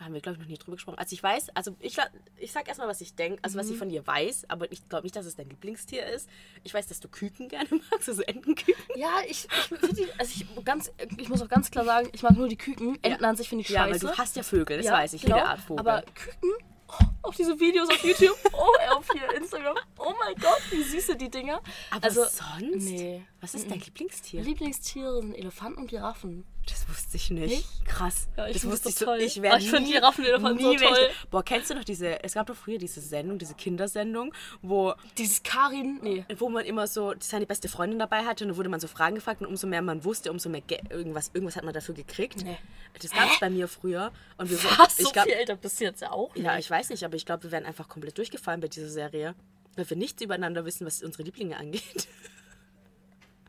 [0.00, 0.98] Haben wir, glaube ich, noch nie drüber gesprochen.
[0.98, 1.96] Also ich weiß, also ich,
[2.36, 3.60] ich sag erstmal, was ich denke, also Mhm.
[3.60, 6.28] was ich von dir weiß, aber ich glaube nicht, dass es dein Lieblingstier ist.
[6.62, 8.74] Ich weiß, dass du Küken gerne magst, also Entenküken.
[8.96, 12.32] Ja, ich, ich, die, also ich, ganz, ich muss auch ganz klar sagen, ich mag
[12.36, 12.96] nur die Küken.
[13.02, 14.06] Enten an sich finde ich Ja, scheiße.
[14.06, 15.36] weil du hast ja Vögel, das Ja, weiß ich, genau.
[15.36, 15.80] jede Art Vogel.
[15.80, 16.50] Aber Küken,
[16.88, 21.08] oh, auch diese Videos auf YouTube, oh, auf hier Instagram, oh mein Gott, wie süß
[21.08, 21.60] sind die Dinger.
[21.90, 22.84] aber also, sonst?
[22.84, 23.22] Nee.
[23.40, 24.42] Was ist dein Lieblingstier?
[24.42, 26.46] Lieblingstiere sind Elefanten und Giraffen.
[26.68, 27.48] Das wusste ich nicht.
[27.48, 27.84] Nicht?
[27.86, 28.28] Krass.
[28.36, 29.04] Ja, ich das wusste das ich so.
[29.06, 29.18] toll.
[29.20, 31.08] Ich wär Oh, ich find nie- Giraffen, Elefanten so toll.
[31.30, 35.42] Boah, kennst du noch diese, es gab doch früher diese Sendung, diese Kindersendung, wo, Dieses
[35.42, 36.24] Karin, nee.
[36.36, 39.14] wo man immer so seine beste Freundin dabei hatte und da wurde man so Fragen
[39.14, 42.44] gefragt und umso mehr man wusste, umso mehr Ge irgendwas, irgendwas hat man dafür gekriegt.
[42.44, 42.58] Nee.
[43.00, 44.12] Das gab es bei mir früher.
[44.36, 44.98] Und wir Was?
[44.98, 46.44] ich So glaub, viel älter bist du jetzt ja auch nicht.
[46.44, 49.34] Ja, ich weiß nicht, aber ich glaube, wir wären einfach komplett durchgefallen bei dieser Serie.
[49.76, 52.08] Weil wir nichts übereinander wissen, was unsere Lieblinge angeht.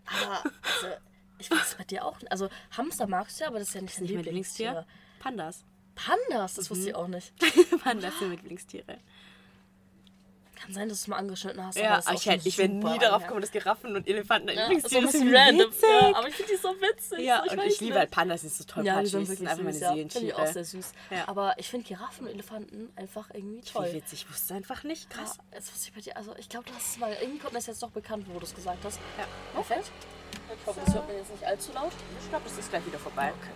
[0.05, 0.95] Aber, also,
[1.39, 2.31] ich weiß es bei dir auch nicht.
[2.31, 4.85] Also, Hamster magst du ja, aber das ist ja nicht, dein Nicht mein Lieblingstier?
[5.19, 5.65] Pandas.
[5.95, 7.33] Pandas, das wusste ich auch nicht.
[7.83, 8.99] Pandas sind Lieblingstiere.
[10.62, 11.78] Kann sein, dass du es mal angeschnitten hast.
[11.78, 14.49] Ja, das ist aber ich, hätte, ich wäre nie darauf gekommen, dass Giraffen und Elefanten
[14.49, 15.72] Ja, Lieblingstier so ein bisschen random.
[15.82, 17.20] Ja, aber ich finde die so witzig.
[17.20, 19.30] Ja, ich und ich liebe halt Pandas, die sind so toll Ja, die sind Das
[19.30, 19.89] wirklich einfach meine süß, ja.
[19.91, 20.41] Finde ich Seelentiere.
[20.41, 20.91] auch sehr süß.
[21.12, 21.28] Ja.
[21.28, 23.93] Aber ich finde Giraffen und Elefanten einfach irgendwie Wie toll.
[23.93, 25.10] witzig, ich wusste es einfach nicht.
[25.10, 25.38] Krass.
[25.38, 27.60] Ja, jetzt wusste ich bei dir, also ich glaube, hast es mal, irgendwie kommt mir
[27.60, 28.99] das jetzt doch bekannt, wo du es gesagt hast.
[29.18, 29.26] Ja.
[29.53, 29.91] Perfekt.
[30.60, 31.91] Ich hoffe, das hört man jetzt nicht allzu laut.
[32.22, 33.32] Ich glaube, das ist gleich wieder vorbei.
[33.39, 33.51] Okay.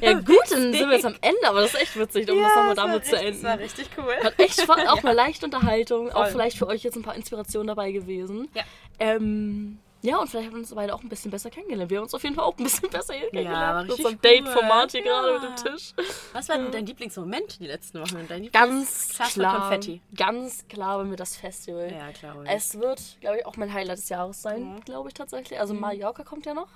[0.00, 2.54] Ja gut, dann sind wir jetzt am Ende, aber das ist echt witzig, um das
[2.54, 3.62] nochmal damit zu Das war enden.
[3.62, 4.14] richtig cool.
[4.22, 6.30] Hat echt Spaß, auch eine leichte Unterhaltung, auch Voll.
[6.32, 8.48] vielleicht für euch jetzt ein paar Inspirationen dabei gewesen.
[8.54, 8.62] Ja.
[8.98, 11.88] Ähm, ja, und vielleicht haben wir uns beide auch ein bisschen besser kennengelernt.
[11.88, 13.82] Wir haben uns auf jeden Fall auch ein bisschen besser kennengelernt.
[13.88, 14.90] mit richtig unserem Date-Format cool.
[14.90, 15.48] hier gerade mit Ja.
[15.48, 15.92] dem Tisch.
[16.32, 18.26] Was war denn dein Lieblingsmoment die letzten Wochen?
[18.28, 20.00] Dein Ganz klar, Konfetti.
[20.16, 21.92] ganz klar bei mir das Festival.
[21.92, 22.34] Ja, klar.
[22.48, 25.60] Es wird, glaube ich, auch mein Highlight des Jahres sein, glaube ich tatsächlich.
[25.60, 26.66] Also Mallorca kommt ja noch.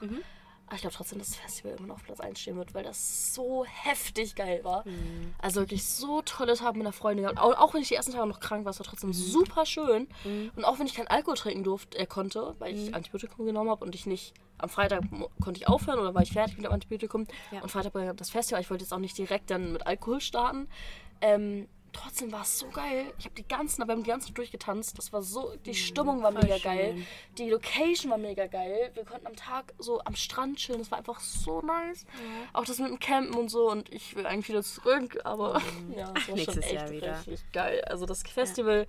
[0.67, 2.83] Aber ich glaube trotzdem, dass das Festival immer noch auf Platz 1 stehen wird, weil
[2.83, 4.85] das so heftig geil war.
[5.39, 7.39] Also wirklich so tolle Tage mit einer Freundin gehabt.
[7.39, 10.09] Auch, auch wenn ich die ersten Tage noch krank war, es war trotzdem super schön.
[10.57, 13.85] Und auch wenn ich keinen Alkohol trinken durfte, äh, konnte, weil ich Antibiotikum genommen habe
[13.85, 15.05] und ich nicht am Freitag
[15.41, 17.27] konnte ich aufhören oder war ich fertig mit dem Antibiotikum.
[17.53, 17.63] Ja.
[17.63, 18.61] Und Freitag war das Festival.
[18.61, 20.69] Ich wollte jetzt auch nicht direkt dann mit Alkohol starten.
[21.21, 23.13] Ähm, trotzdem war es so geil.
[23.19, 24.99] Ich habe die ganzen, wir haben die ganze Zeit durchgetanzt.
[24.99, 26.63] Das war so, die Stimmung war voll mega schön.
[26.63, 27.07] geil.
[27.39, 28.91] Die Location war mega geil.
[28.95, 30.79] Wir konnten am Tag so am Strand chillen.
[30.81, 32.05] Das war einfach so nice.
[32.53, 33.71] Auch das mit dem Campen und so.
[33.71, 35.19] Und ich will eigentlich wieder zurück.
[35.25, 35.61] Aber
[35.97, 37.19] ja, es war schon Nächstes echt Jahr wieder.
[37.19, 37.83] richtig geil.
[37.87, 38.87] Also das Festival,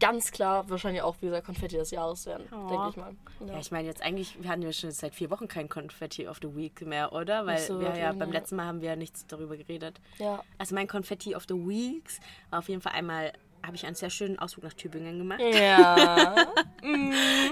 [0.00, 2.68] ganz klar, wahrscheinlich auch wieder Konfetti des Jahres werden, Oh.
[2.68, 3.14] denke ich mal.
[3.46, 6.38] Ja, ich meine jetzt eigentlich, wir hatten ja schon seit vier Wochen kein Confetti of
[6.42, 7.46] the Week mehr, oder?
[7.46, 10.00] Weil so wir ja beim letzten Mal haben wir ja nichts darüber geredet.
[10.18, 10.42] ja.
[10.58, 12.18] Also mein Confetti of the Weeks
[12.50, 13.32] war auf jeden Fall einmal,
[13.64, 15.40] habe ich einen sehr schönen Ausflug nach Tübingen gemacht.
[15.40, 16.34] Ja.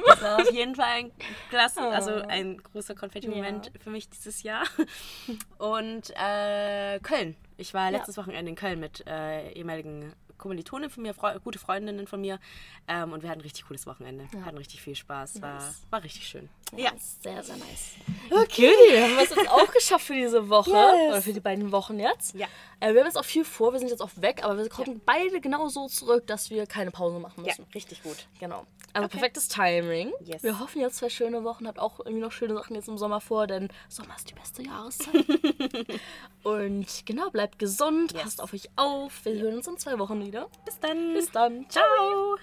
[0.06, 1.12] Das war auf jeden Fall ein
[1.50, 4.64] klasse, also ein großer Konfetti-Moment für mich dieses Jahr.
[5.58, 7.36] Und äh, Köln.
[7.58, 12.06] Ich war letztes Wochenende in Köln mit äh, ehemaligen Kommilitonen von mir, Freu gute Freundinnen
[12.06, 12.38] von mir.
[12.86, 14.28] Ähm, und wir hatten ein richtig cooles Wochenende.
[14.44, 15.42] Hatten richtig viel Spaß.
[15.42, 15.82] War, Nice.
[15.90, 16.48] war richtig schön.
[16.76, 16.92] Ja.
[17.22, 17.92] Sehr, sehr nice.
[18.30, 18.72] Okay.
[18.92, 20.70] Dann haben wir es jetzt auch geschafft für diese Woche.
[20.70, 21.08] Yes.
[21.10, 22.34] Oder für die beiden Wochen jetzt.
[22.34, 22.46] Ja.
[22.80, 23.72] Äh, wir haben jetzt auch viel vor.
[23.72, 24.44] Wir sind jetzt auch weg.
[24.44, 27.66] Aber wir kommen beide genau so zurück, dass wir keine Pause machen Ja, müssen.
[27.74, 28.26] richtig gut.
[28.40, 28.66] Genau.
[28.94, 29.18] Also Okay.
[29.18, 30.12] perfektes Timing.
[30.24, 30.42] Yes.
[30.42, 31.66] Wir hoffen jetzt zwei schöne Wochen.
[31.66, 34.62] Habt auch irgendwie noch schöne Sachen jetzt im Sommer vor, denn Sommer ist die beste
[34.62, 35.24] Jahreszeit.
[36.42, 38.22] Und genau, bleibt gesund, Yes.
[38.22, 39.24] passt auf euch auf.
[39.24, 40.27] Wir hören uns in zwei Wochen wieder.
[40.64, 41.12] Bis dann.
[41.14, 41.68] Bis dann.
[41.68, 42.36] Ciao.